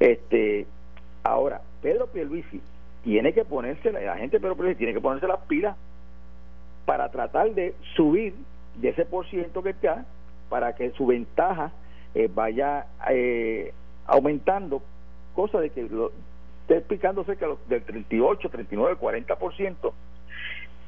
este 0.00 0.66
ahora 1.22 1.60
Pedro 1.82 2.06
Pierluisi 2.08 2.60
tiene 3.04 3.32
que 3.32 3.44
ponerse, 3.44 3.92
la 3.92 4.16
gente 4.16 4.40
pero 4.40 4.54
tiene 4.74 4.92
que 4.92 5.00
ponerse 5.00 5.26
las 5.26 5.40
pilas 5.46 5.76
para 6.84 7.10
tratar 7.10 7.50
de 7.54 7.74
subir 7.94 8.34
de 8.76 8.88
ese 8.90 9.04
por 9.04 9.26
ciento 9.28 9.62
que 9.62 9.70
está 9.70 10.04
para 10.48 10.74
que 10.74 10.90
su 10.92 11.06
ventaja 11.06 11.72
eh, 12.14 12.28
vaya 12.32 12.86
eh, 13.10 13.72
aumentando, 14.06 14.82
cosa 15.34 15.60
de 15.60 15.70
que 15.70 15.82
lo, 15.82 16.10
esté 16.62 16.80
picando 16.80 17.24
cerca 17.24 17.46
del 17.68 17.82
38, 17.82 18.48
39, 18.48 18.96
40%, 19.00 19.92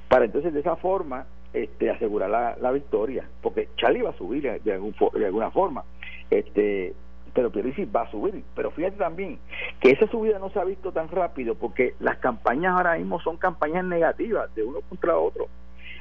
para 0.09 0.25
entonces 0.25 0.53
de 0.53 0.61
esa 0.61 0.77
forma 0.77 1.27
este, 1.53 1.91
asegurar 1.91 2.31
la, 2.31 2.57
la 2.61 2.71
victoria, 2.73 3.29
porque 3.43 3.69
Charlie 3.77 4.03
va 4.03 4.11
a 4.11 4.17
subir 4.17 4.61
de, 4.63 4.73
algún, 4.73 4.95
de 5.15 5.27
alguna 5.27 5.51
forma. 5.51 5.85
Este, 6.31 6.95
pero 7.35 7.51
Pierluisi 7.51 7.85
va 7.85 8.03
a 8.03 8.11
subir. 8.11 8.43
Pero 8.55 8.71
fíjate 8.71 8.97
también 8.97 9.39
que 9.81 9.91
esa 9.91 10.07
subida 10.09 10.39
no 10.39 10.51
se 10.51 10.59
ha 10.59 10.65
visto 10.65 10.93
tan 10.93 11.09
rápido 11.09 11.55
porque 11.55 11.95
las 12.01 12.19
campañas 12.19 12.77
ahora 12.77 12.97
mismo 12.97 13.21
son 13.21 13.37
campañas 13.37 13.85
negativas 13.85 14.55
de 14.55 14.63
uno 14.63 14.81
contra 14.89 15.17
otro. 15.17 15.49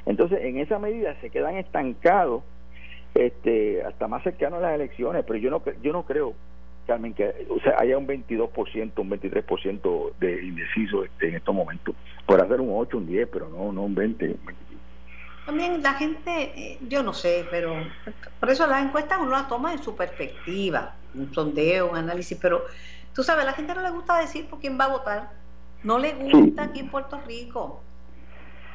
Entonces, 0.06 0.40
en 0.42 0.58
esa 0.58 0.78
medida 0.78 1.14
se 1.20 1.30
quedan 1.30 1.56
estancados 1.56 2.42
este, 3.14 3.82
hasta 3.82 4.08
más 4.08 4.22
cercano 4.22 4.56
a 4.56 4.60
las 4.60 4.74
elecciones, 4.74 5.24
pero 5.26 5.38
yo 5.38 5.50
no 5.50 5.62
yo 5.82 5.92
no 5.92 6.04
creo 6.04 6.34
Carmen 6.86 7.14
que 7.14 7.46
o 7.48 7.60
sea, 7.60 7.76
haya 7.78 7.98
un 7.98 8.06
22%, 8.06 8.92
un 8.96 9.10
23% 9.10 10.12
de 10.18 10.44
indeciso 10.44 11.04
este, 11.04 11.28
en 11.28 11.36
estos 11.36 11.54
momentos. 11.54 11.94
Por 12.26 12.42
hacer 12.42 12.60
un 12.60 12.70
8, 12.72 12.96
un 12.96 13.06
10, 13.06 13.28
pero 13.30 13.48
no 13.48 13.72
no 13.72 13.82
un 13.82 13.94
20, 13.94 14.36
también 15.44 15.82
la 15.82 15.94
gente, 15.94 16.30
eh, 16.54 16.78
yo 16.88 17.02
no 17.02 17.12
sé, 17.12 17.46
pero 17.50 17.74
por 18.38 18.50
eso 18.50 18.66
las 18.66 18.84
encuestas 18.84 19.18
uno 19.20 19.30
las 19.30 19.48
toma 19.48 19.72
en 19.72 19.82
su 19.82 19.96
perspectiva, 19.96 20.94
un 21.14 21.32
sondeo, 21.34 21.90
un 21.90 21.96
análisis, 21.96 22.38
pero 22.40 22.64
tú 23.14 23.22
sabes, 23.22 23.42
a 23.42 23.46
la 23.46 23.52
gente 23.54 23.74
no 23.74 23.82
le 23.82 23.90
gusta 23.90 24.18
decir 24.18 24.48
por 24.48 24.60
quién 24.60 24.78
va 24.78 24.84
a 24.84 24.88
votar, 24.88 25.30
no 25.82 25.98
le 25.98 26.12
gusta 26.14 26.64
aquí 26.64 26.80
en 26.80 26.90
Puerto 26.90 27.20
Rico. 27.26 27.80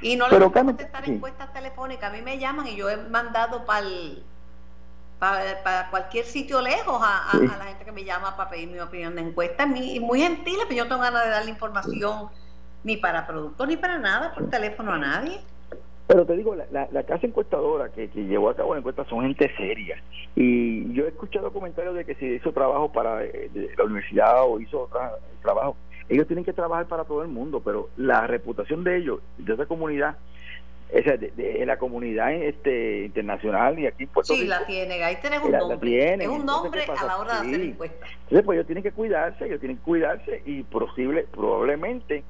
Y 0.01 0.17
no 0.17 0.27
le 0.27 0.37
gusta 0.39 0.63
contestar 0.63 1.09
encuestas 1.09 1.53
telefónicas. 1.53 2.11
A 2.11 2.13
mí 2.13 2.21
me 2.21 2.37
llaman 2.37 2.67
y 2.67 2.75
yo 2.75 2.89
he 2.89 2.97
mandado 2.97 3.65
para 3.65 3.87
para, 5.19 5.89
cualquier 5.89 6.25
sitio 6.25 6.61
lejos 6.61 7.01
a, 7.01 7.37
la 7.37 7.65
gente 7.65 7.85
que 7.85 7.91
me 7.91 8.03
llama 8.03 8.35
para 8.35 8.49
pedir 8.49 8.69
mi 8.69 8.79
opinión 8.79 9.15
de 9.15 9.21
encuesta. 9.21 9.65
Y 9.75 9.99
muy 9.99 10.21
gentil, 10.21 10.57
pero 10.63 10.75
yo 10.75 10.83
no 10.83 10.89
tengo 10.89 11.01
ganas 11.01 11.23
de 11.23 11.29
darle 11.29 11.51
información 11.51 12.29
ni 12.83 12.97
para 12.97 13.25
productos 13.25 13.67
ni 13.67 13.77
para 13.77 13.97
nada, 13.97 14.33
por 14.33 14.49
teléfono 14.49 14.93
a 14.93 14.97
nadie. 14.97 15.41
Pero 16.07 16.25
te 16.25 16.37
digo, 16.37 16.55
la, 16.55 16.87
la, 16.91 17.03
casa 17.03 17.25
encuestadora 17.25 17.89
que, 17.89 18.07
llevó 18.09 18.49
a 18.49 18.55
cabo 18.55 18.73
la 18.73 18.79
encuesta 18.79 19.05
son 19.05 19.23
gente 19.23 19.51
seria. 19.57 20.01
Y 20.35 20.93
yo 20.93 21.05
he 21.05 21.07
escuchado 21.07 21.51
comentarios 21.51 21.95
de 21.95 22.05
que 22.05 22.13
si 22.15 22.25
hizo 22.25 22.51
trabajo 22.51 22.91
para 22.91 23.23
eh, 23.23 23.49
la 23.75 23.83
universidad 23.85 24.43
o 24.43 24.59
hizo 24.59 24.83
otro 24.83 24.99
trabajo, 25.41 25.75
ellos 26.07 26.27
tienen 26.27 26.45
que 26.45 26.53
trabajar 26.53 26.85
para 26.87 27.05
todo 27.05 27.23
el 27.23 27.29
mundo, 27.29 27.61
pero 27.63 27.89
la 27.97 28.27
reputación 28.27 28.83
de 28.83 28.97
ellos, 28.97 29.19
de 29.39 29.53
esa 29.53 29.65
comunidad, 29.65 30.17
esa 30.89 31.17
de, 31.17 31.63
la 31.65 31.77
comunidad 31.77 32.33
este 32.33 33.05
internacional 33.05 33.79
y 33.79 33.87
aquí 33.87 34.03
en 34.03 34.09
Puerto 34.09 34.35
sí, 34.35 34.45
la 34.45 34.63
tiene, 34.67 35.03
ahí 35.03 35.17
tenés 35.19 35.41
un 35.41 35.51
nombre. 35.51 36.13
es 36.13 36.27
un 36.27 36.45
nombre 36.45 36.83
a 36.83 37.05
la 37.05 37.17
hora 37.17 37.41
de 37.41 37.47
hacer 37.47 37.61
encuestas. 37.61 38.09
Entonces, 38.11 38.45
pues 38.45 38.55
ellos 38.57 38.67
tienen 38.67 38.83
que 38.83 38.91
cuidarse, 38.91 39.45
ellos 39.45 39.59
tienen 39.59 39.77
que 39.77 39.83
cuidarse 39.83 40.43
y 40.45 40.61
posible, 40.61 41.25
probablemente 41.31 42.23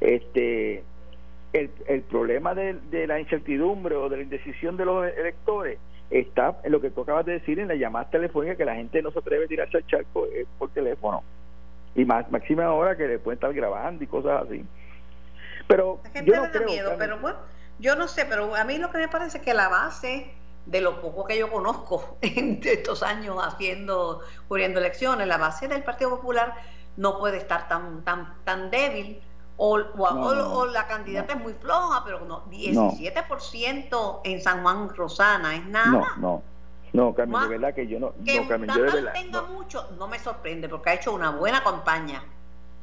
este 0.00 0.82
el, 1.52 1.70
el 1.86 2.02
problema 2.02 2.54
de, 2.54 2.74
de, 2.90 3.06
la 3.06 3.18
incertidumbre 3.18 3.96
o 3.96 4.08
de 4.08 4.18
la 4.18 4.22
indecisión 4.22 4.76
de 4.76 4.84
los 4.84 5.06
electores 5.06 5.78
está 6.10 6.58
en 6.64 6.72
lo 6.72 6.80
que 6.80 6.90
tú 6.90 7.02
acabas 7.02 7.26
de 7.26 7.32
decir 7.32 7.58
en 7.58 7.68
la 7.68 7.74
llamada 7.74 8.10
telefónica 8.10 8.56
que 8.56 8.64
la 8.64 8.74
gente 8.74 9.02
no 9.02 9.10
se 9.10 9.18
atreve 9.18 9.44
a 9.44 9.48
tirarse 9.48 9.76
al 9.76 9.86
charco 9.86 10.26
eh, 10.26 10.46
por 10.58 10.70
teléfono. 10.70 11.22
Y 11.94 12.04
más 12.04 12.30
máxima 12.30 12.64
ahora 12.64 12.96
que 12.96 13.06
le 13.06 13.18
pueden 13.18 13.36
estar 13.36 13.52
grabando 13.52 14.02
y 14.02 14.06
cosas 14.06 14.44
así. 14.44 14.64
Pero 15.66 16.00
yo 16.24 16.36
no 16.36 16.50
creo 16.50 16.66
miedo, 16.66 16.94
pero 16.98 17.18
bueno 17.18 17.38
yo 17.80 17.96
no 17.96 18.08
sé 18.08 18.26
pero 18.26 18.54
a 18.54 18.64
mí 18.64 18.78
lo 18.78 18.90
que 18.90 18.98
me 18.98 19.08
parece 19.08 19.38
es 19.38 19.44
que 19.44 19.54
la 19.54 19.68
base 19.68 20.30
de 20.66 20.80
lo 20.80 21.00
poco 21.00 21.24
que 21.24 21.38
yo 21.38 21.50
conozco 21.50 22.18
en 22.22 22.60
estos 22.62 23.02
años 23.02 23.38
haciendo 23.40 24.20
cubriendo 24.48 24.78
elecciones 24.80 25.26
la 25.26 25.38
base 25.38 25.66
del 25.66 25.82
Partido 25.82 26.10
Popular 26.10 26.54
no 26.96 27.18
puede 27.18 27.38
estar 27.38 27.68
tan 27.68 28.04
tan 28.04 28.34
tan 28.44 28.70
débil 28.70 29.22
o, 29.62 29.74
o, 29.74 30.66
la 30.66 30.86
candidata 30.86 31.34
es 31.34 31.40
muy 31.40 31.52
floja, 31.52 32.02
pero 32.02 32.24
no, 32.24 32.46
17% 32.46 34.20
en 34.24 34.40
San 34.40 34.62
Juan 34.62 34.88
Rosana 34.88 35.54
es 35.54 35.66
nada. 35.66 36.14
No, 36.16 36.16
no. 36.16 36.42
No, 36.92 37.14
Carmen, 37.14 37.42
de 37.42 37.48
verdad 37.48 37.74
que 37.74 37.86
yo 37.86 38.00
no. 38.00 38.12
Que 38.24 38.40
no, 38.40 38.48
Carmen, 38.48 38.70
yo 38.70 39.12
tenga 39.12 39.42
mucho, 39.42 39.86
no 39.98 40.08
me 40.08 40.18
sorprende, 40.18 40.68
porque 40.68 40.90
ha 40.90 40.94
hecho 40.94 41.12
una 41.12 41.30
buena 41.30 41.62
campaña. 41.62 42.24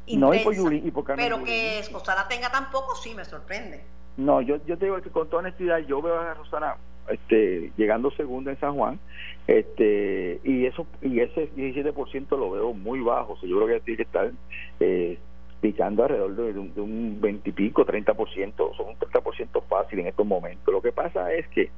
no, 0.07 0.33
y 0.33 0.39
por, 0.39 0.73
y 0.73 0.91
por 0.91 1.03
Pero 1.03 1.43
que 1.43 1.83
Rosana 1.91 2.27
tenga 2.27 2.51
tan 2.51 2.69
poco, 2.69 2.95
sí 2.95 3.15
me 3.15 3.25
sorprende. 3.25 3.83
No, 4.15 4.41
yo, 4.41 4.57
yo 4.65 4.77
te 4.77 4.85
digo 4.85 5.01
que 5.01 5.09
con 5.09 5.27
toda 5.29 5.39
honestidad, 5.39 5.79
yo 5.79 6.01
veo 6.01 6.19
a 6.19 6.35
Rosana 6.35 6.77
este, 7.09 7.71
llegando 7.75 8.11
segunda 8.11 8.51
en 8.51 8.59
San 8.59 8.75
Juan, 8.75 8.99
este, 9.47 10.39
y 10.43 10.67
eso 10.67 10.85
y 11.01 11.21
ese 11.21 11.51
17% 11.53 12.29
lo 12.37 12.51
veo 12.51 12.73
muy 12.73 13.01
bajo. 13.01 13.33
O 13.33 13.39
sea, 13.39 13.49
yo 13.49 13.57
creo 13.57 13.67
que 13.67 13.79
tiene 13.81 13.97
que 13.97 14.03
estar 14.03 14.31
eh, 14.79 15.17
picando 15.61 16.03
alrededor 16.03 16.35
de, 16.35 16.59
un, 16.59 16.73
de 16.73 16.81
un 16.81 17.17
20 17.19 17.49
y 17.49 17.53
pico, 17.53 17.85
30%, 17.85 18.75
son 18.75 18.87
un 18.87 18.95
30% 18.95 19.63
fácil 19.67 19.99
en 19.99 20.07
estos 20.07 20.25
momentos. 20.25 20.73
Lo 20.73 20.81
que 20.81 20.91
pasa 20.91 21.33
es 21.33 21.47
que 21.49 21.69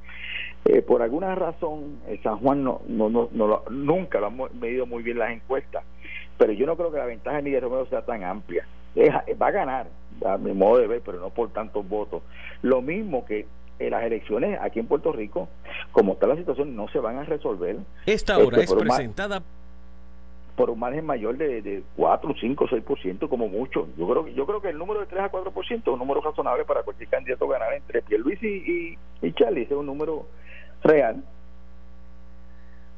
eh, 0.66 0.82
por 0.82 1.02
alguna 1.02 1.34
razón 1.34 2.00
San 2.22 2.38
Juan 2.38 2.62
no, 2.62 2.82
no, 2.86 3.08
no, 3.08 3.28
no, 3.32 3.62
nunca 3.70 4.20
lo 4.20 4.26
han 4.26 4.60
medido 4.60 4.86
muy 4.86 5.02
bien 5.02 5.18
las 5.18 5.30
encuestas, 5.32 5.84
pero 6.36 6.52
yo 6.52 6.66
no 6.66 6.76
creo 6.76 6.92
que 6.92 6.98
la 6.98 7.06
ventaja 7.06 7.36
de 7.36 7.42
Miguel 7.42 7.62
Romero 7.62 7.86
sea 7.86 8.02
tan 8.02 8.22
amplia. 8.24 8.66
va 9.40 9.46
a 9.46 9.50
ganar, 9.50 9.86
a 10.26 10.36
mi 10.36 10.52
modo 10.52 10.78
de 10.78 10.86
ver, 10.86 11.02
pero 11.04 11.18
no 11.18 11.30
por 11.30 11.50
tantos 11.50 11.88
votos. 11.88 12.22
Lo 12.62 12.82
mismo 12.82 13.24
que 13.24 13.46
en 13.78 13.90
las 13.90 14.02
elecciones 14.04 14.58
aquí 14.60 14.78
en 14.78 14.86
Puerto 14.86 15.10
Rico, 15.12 15.48
como 15.92 16.12
está 16.12 16.26
la 16.26 16.36
situación, 16.36 16.76
no 16.76 16.88
se 16.88 16.98
van 16.98 17.16
a 17.16 17.24
resolver. 17.24 17.78
Esta 18.04 18.36
hora 18.36 18.60
este, 18.60 18.74
es 18.74 18.82
presentada 18.82 19.42
por 20.60 20.68
un 20.68 20.78
margen 20.78 21.06
mayor 21.06 21.38
de, 21.38 21.62
de 21.62 21.82
4, 21.96 22.34
5, 22.38 22.66
6% 22.66 23.30
como 23.30 23.48
mucho. 23.48 23.88
Yo 23.96 24.06
creo, 24.06 24.28
yo 24.28 24.44
creo 24.44 24.60
que 24.60 24.68
el 24.68 24.76
número 24.76 25.00
de 25.00 25.06
3 25.06 25.22
a 25.22 25.32
4% 25.32 25.80
es 25.80 25.86
un 25.86 25.98
número 25.98 26.20
razonable 26.20 26.66
para 26.66 26.82
cualquier 26.82 27.08
candidato 27.08 27.48
ganar 27.48 27.72
entre 27.72 28.02
Pierluisi 28.02 28.46
y, 28.46 28.98
y, 29.22 29.26
y 29.26 29.32
Charlie. 29.32 29.62
Ese 29.62 29.72
es 29.72 29.80
un 29.80 29.86
número 29.86 30.26
real. 30.82 31.24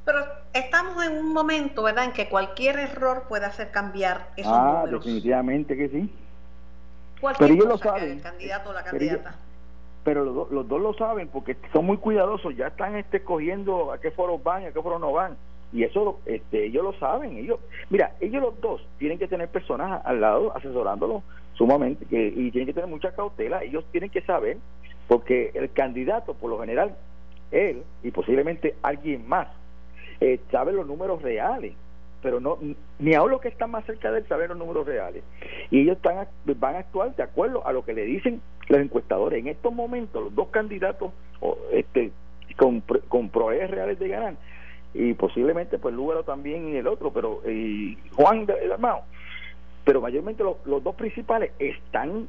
Pero 0.05 0.25
estamos 0.53 1.05
en 1.07 1.19
un 1.19 1.33
momento, 1.33 1.85
¿verdad?, 1.85 2.07
en 2.07 2.13
que 2.13 2.29
cualquier 2.29 2.81
error 2.81 3.27
puede 3.29 3.47
hacer 3.47 3.71
cambiar 3.71 4.31
esos 4.37 4.53
ah, 4.53 4.81
números. 4.81 5.05
definitivamente 5.05 5.77
que 5.77 5.89
sí. 5.89 6.13
pero 7.39 7.55
ellos 7.55 7.67
lo 7.67 7.79
saben. 7.79 8.11
El 8.11 8.23
candidato 8.23 8.71
o 8.71 8.73
la 8.73 8.83
candidata. 8.83 9.37
Pero, 10.03 10.25
los, 10.25 10.51
los, 10.51 10.67
dos 10.67 10.81
lo 10.81 10.95
saben 10.95 11.29
porque 11.29 11.57
son 11.73 11.87
muy 11.87 11.99
cuidadosos, 11.99 12.57
ya 12.57 12.67
están 12.67 12.97
este, 12.97 13.19
escogiendo 13.19 13.93
a 13.93 14.01
qué 14.01 14.11
foros 14.11 14.43
van 14.43 14.65
y 14.65 14.67
a 14.67 14.73
qué 14.73 14.83
foros 14.83 15.01
no 15.01 15.13
van 15.13 15.37
y 15.73 15.85
eso 15.85 16.21
este, 16.27 16.67
ellos 16.67 16.85
lo 16.85 16.93
saben 16.95 17.37
ellos 17.37 17.59
mira 17.91 18.15
ellos 18.21 18.43
los 18.43 18.61
dos 18.61 18.87
tienen 18.99 19.19
que 19.19 19.29
tener 19.29 19.49
personas 19.49 20.03
al 20.05 20.21
lado 20.21 20.57
asesorándolos 20.57 21.23
sumamente 21.55 22.05
que, 22.07 22.27
y 22.27 22.51
tienen 22.51 22.67
que 22.67 22.75
tener 22.75 22.89
mucha 22.89 23.15
cautela 23.15 23.63
ellos 23.63 23.85
tienen 23.93 24.11
que 24.11 24.23
saber 24.23 24.59
porque 25.09 25.51
el 25.55 25.71
candidato, 25.73 26.35
por 26.35 26.51
lo 26.51 26.59
general, 26.61 26.97
él 27.51 27.83
y 28.03 28.11
posiblemente 28.11 28.77
alguien 28.83 29.29
más, 29.29 29.49
eh, 30.21 30.41
sabe 30.51 30.73
los 30.73 30.87
números 30.87 31.21
reales, 31.21 31.75
pero 32.23 32.41
no 32.41 32.59
ni 32.99 33.15
aún 33.15 33.31
los 33.31 33.41
que 33.41 33.49
están 33.49 33.73
más 33.73 33.85
cerca 33.85 34.11
de 34.11 34.21
él 34.21 34.27
saben 34.29 34.49
los 34.49 34.59
números 34.59 34.87
reales. 34.87 35.23
Y 35.71 35.81
ellos 35.81 35.97
están, 35.97 36.27
van 36.59 36.77
a 36.77 36.79
actuar 36.79 37.15
de 37.15 37.23
acuerdo 37.23 37.67
a 37.67 37.73
lo 37.73 37.85
que 37.85 37.95
le 37.95 38.05
dicen 38.05 38.41
los 38.69 38.81
encuestadores. 38.81 39.41
En 39.41 39.49
estos 39.49 39.75
momentos, 39.75 40.23
los 40.23 40.35
dos 40.35 40.49
candidatos 40.49 41.13
este, 41.73 42.13
con, 42.57 42.81
con 42.81 43.31
reales 43.33 43.99
de 43.99 44.09
ganar, 44.09 44.37
y 44.95 45.15
posiblemente 45.15 45.79
pues 45.79 45.95
Lúgaro 45.95 46.23
también 46.23 46.69
y 46.69 46.77
el 46.77 46.87
otro, 46.87 47.13
pero 47.13 47.41
y 47.49 47.99
Juan 48.15 48.47
el 48.61 48.73
hermano, 48.73 49.03
pero 49.85 50.01
mayormente 50.01 50.43
los, 50.45 50.57
los 50.67 50.83
dos 50.83 50.95
principales 50.95 51.53
están 51.59 52.29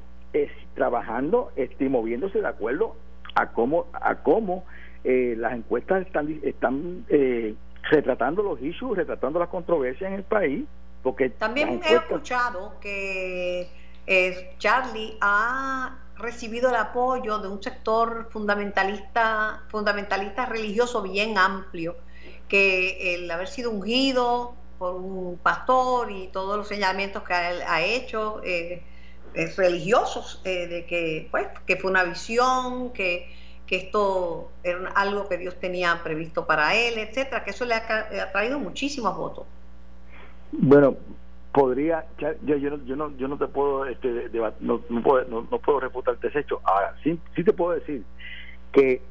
trabajando 0.73 1.51
este, 1.55 1.89
moviéndose 1.89 2.41
de 2.41 2.47
acuerdo 2.47 2.95
a 3.35 3.51
cómo 3.51 3.85
a 3.93 4.15
cómo 4.15 4.65
eh, 5.03 5.35
las 5.37 5.53
encuestas 5.53 6.05
están 6.05 6.39
están 6.43 7.05
eh, 7.09 7.55
retratando 7.89 8.41
los 8.41 8.61
issues, 8.61 8.97
retratando 8.97 9.39
las 9.39 9.49
controversias 9.49 10.09
en 10.09 10.15
el 10.15 10.23
país. 10.23 10.65
Porque 11.01 11.29
También 11.31 11.81
he 11.83 11.95
escuchado 11.95 12.79
que 12.79 13.69
eh, 14.07 14.55
Charlie 14.57 15.17
ha 15.19 15.97
recibido 16.17 16.69
el 16.69 16.75
apoyo 16.75 17.39
de 17.39 17.49
un 17.49 17.61
sector 17.61 18.29
fundamentalista, 18.31 19.63
fundamentalista 19.67 20.45
religioso 20.45 21.01
bien 21.01 21.37
amplio, 21.37 21.97
que 22.53 23.15
el 23.15 23.31
haber 23.31 23.47
sido 23.47 23.71
ungido 23.71 24.53
por 24.77 24.93
un 24.93 25.39
pastor 25.41 26.11
y 26.11 26.27
todos 26.27 26.55
los 26.55 26.67
señalamientos 26.67 27.23
que 27.23 27.33
él 27.33 27.63
ha 27.67 27.81
hecho 27.81 28.41
eh, 28.43 28.83
religiosos 29.57 30.39
eh, 30.45 30.67
de 30.67 30.85
que 30.85 31.27
pues 31.31 31.47
que 31.65 31.77
fue 31.77 31.89
una 31.89 32.03
visión 32.03 32.93
que 32.93 33.27
que 33.65 33.77
esto 33.77 34.51
era 34.63 34.87
algo 34.89 35.27
que 35.27 35.39
Dios 35.39 35.59
tenía 35.59 35.99
previsto 36.03 36.45
para 36.45 36.75
él, 36.75 36.99
etcétera, 36.99 37.43
que 37.43 37.49
eso 37.49 37.65
le 37.65 37.73
ha, 37.73 38.31
traído 38.31 38.59
muchísimos 38.59 39.17
votos. 39.17 39.47
Bueno, 40.51 40.95
podría, 41.51 42.05
yo, 42.19 42.57
yo, 42.57 42.69
no, 42.69 42.85
yo, 42.85 42.95
no, 42.95 43.17
yo 43.17 43.27
no 43.27 43.37
te 43.39 43.47
puedo, 43.47 43.87
este, 43.87 44.29
no, 44.59 44.79
no, 44.89 45.01
puedo, 45.01 45.25
no, 45.25 45.57
puedo 45.57 45.79
refutar 45.79 46.17
ese 46.21 46.39
hecho. 46.41 46.61
Ahora, 46.65 46.93
sí, 47.03 47.19
sí 47.35 47.43
te 47.43 47.53
puedo 47.53 47.71
decir 47.71 48.03
que 48.73 49.01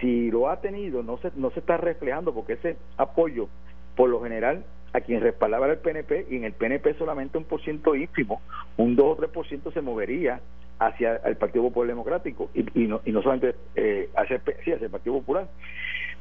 si 0.00 0.30
lo 0.30 0.48
ha 0.48 0.60
tenido, 0.60 1.02
no 1.02 1.18
se, 1.18 1.30
no 1.36 1.50
se 1.50 1.60
está 1.60 1.76
reflejando 1.76 2.34
porque 2.34 2.54
ese 2.54 2.76
apoyo, 2.96 3.48
por 3.96 4.08
lo 4.08 4.22
general, 4.22 4.64
a 4.92 5.00
quien 5.00 5.20
respaldaba 5.20 5.66
el 5.70 5.78
PNP, 5.78 6.26
y 6.30 6.36
en 6.36 6.44
el 6.44 6.52
PNP 6.52 6.94
solamente 6.94 7.38
un 7.38 7.44
por 7.44 7.60
ciento 7.62 7.94
ínfimo, 7.94 8.40
un 8.76 8.96
2 8.96 9.06
o 9.06 9.16
3 9.16 9.30
por 9.30 9.46
ciento 9.46 9.70
se 9.70 9.80
movería 9.80 10.40
hacia 10.78 11.16
el 11.16 11.36
Partido 11.36 11.64
Popular 11.64 11.88
Democrático 11.88 12.50
y, 12.54 12.82
y, 12.82 12.86
no, 12.86 13.02
y 13.04 13.12
no 13.12 13.22
solamente 13.22 13.54
eh, 13.76 14.08
hacia, 14.16 14.40
sí, 14.64 14.72
hacia 14.72 14.86
el 14.86 14.90
Partido 14.90 15.18
Popular. 15.18 15.46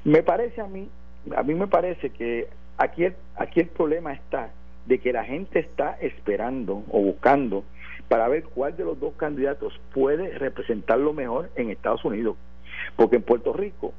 Me 0.04 0.22
parece 0.22 0.62
a 0.62 0.68
mí, 0.68 0.90
a 1.36 1.44
mí 1.44 1.54
me 1.54 1.68
parece 1.68 2.10
que 2.10 2.48
aquí 2.78 3.06
el, 3.06 3.16
aquí 3.36 3.62
el 3.62 3.68
problema 3.68 4.14
está 4.14 4.52
de 4.86 5.00
que 5.00 5.14
la 5.14 5.24
gente 5.24 5.60
está 5.60 5.98
esperando 6.02 6.84
o 6.92 7.02
buscando 7.02 7.64
para 8.10 8.28
ver 8.28 8.44
cuál 8.44 8.76
de 8.76 8.84
los 8.84 9.00
dos 9.00 9.14
candidatos 9.16 9.80
puede 9.94 10.38
representarlo 10.38 11.14
mejor 11.14 11.50
en 11.56 11.70
Estados 11.70 12.04
Unidos. 12.04 12.36
Porque 13.00 13.16
en 13.16 13.22
Puerto 13.22 13.54
Rico, 13.54 13.94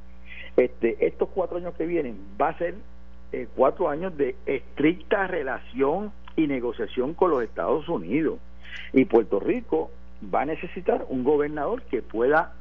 este, 0.58 1.06
estos 1.06 1.30
cuatro 1.30 1.56
años 1.56 1.72
que 1.72 1.86
vienen 1.86 2.18
va 2.38 2.50
a 2.50 2.58
ser 2.58 2.74
eh, 3.32 3.48
cuatro 3.56 3.88
años 3.88 4.14
de 4.18 4.36
estricta 4.44 5.26
relación 5.26 6.12
y 6.36 6.46
negociación 6.46 7.14
con 7.14 7.30
los 7.30 7.42
Estados 7.42 7.88
Unidos. 7.88 8.38
Y 8.92 9.06
Puerto 9.06 9.40
Rico 9.40 9.90
va 10.22 10.42
a 10.42 10.44
necesitar 10.44 11.06
un 11.08 11.24
gobernador 11.24 11.80
que 11.84 12.02
pueda 12.02 12.52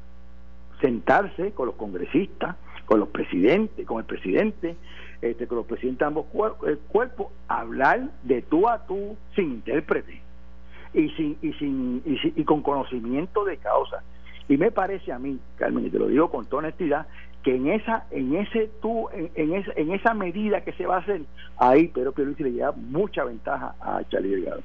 sentarse 0.80 1.52
con 1.52 1.66
los 1.66 1.76
congresistas, 1.76 2.56
con 2.86 3.02
los 3.02 3.10
presidentes, 3.10 3.86
con 3.86 4.00
el 4.00 4.06
presidente, 4.06 4.78
este, 5.22 5.46
con 5.46 5.58
los 5.58 5.66
presidentes 5.66 6.00
de 6.00 6.06
ambos 6.06 6.28
eh, 6.70 6.78
cuerpos, 6.88 7.34
hablar 7.50 8.12
de 8.24 8.44
tú 8.44 8.70
a 8.70 8.88
tú 8.88 9.18
sin 9.36 9.56
intérprete 9.56 10.22
y 10.94 11.10
sin 11.10 11.38
y 11.42 11.52
sin 11.56 12.02
y, 12.06 12.44
con 12.46 12.62
conocimiento 12.62 13.44
de 13.44 13.58
causa. 13.58 14.02
Y 14.50 14.58
me 14.58 14.72
parece 14.72 15.14
a 15.14 15.20
mí, 15.20 15.40
Carmen, 15.58 15.86
y 15.86 15.90
te 15.90 16.00
lo 16.00 16.08
digo 16.08 16.30
con 16.30 16.46
toda 16.48 16.64
honestidad, 16.64 17.08
que 17.44 17.56
en 17.56 17.68
esa 17.70 18.06
en 18.12 18.36
ese 18.36 18.70
tú 18.82 19.08
en, 19.14 19.32
en, 19.36 19.54
esa, 19.54 19.72
en 19.76 19.94
esa 19.94 20.14
medida 20.14 20.62
que 20.62 20.74
se 20.74 20.86
va 20.86 20.98
a 20.98 21.00
hacer 21.00 21.22
ahí, 21.58 21.88
pero 21.94 22.14
que 22.14 22.24
Luis 22.24 22.40
le 22.40 22.52
lleva 22.52 22.74
mucha 22.74 23.24
ventaja 23.24 23.76
a 23.80 24.02
Charlie 24.10 24.32
Delgado. 24.32 24.62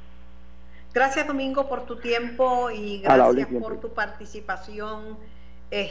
Gracias 0.92 1.26
Domingo 1.26 1.68
por 1.68 1.84
tu 1.86 1.96
tiempo 1.96 2.70
y 2.70 3.02
gracias 3.02 3.48
por 3.60 3.78
tu 3.80 3.92
participación 3.92 5.18
eh, 5.70 5.90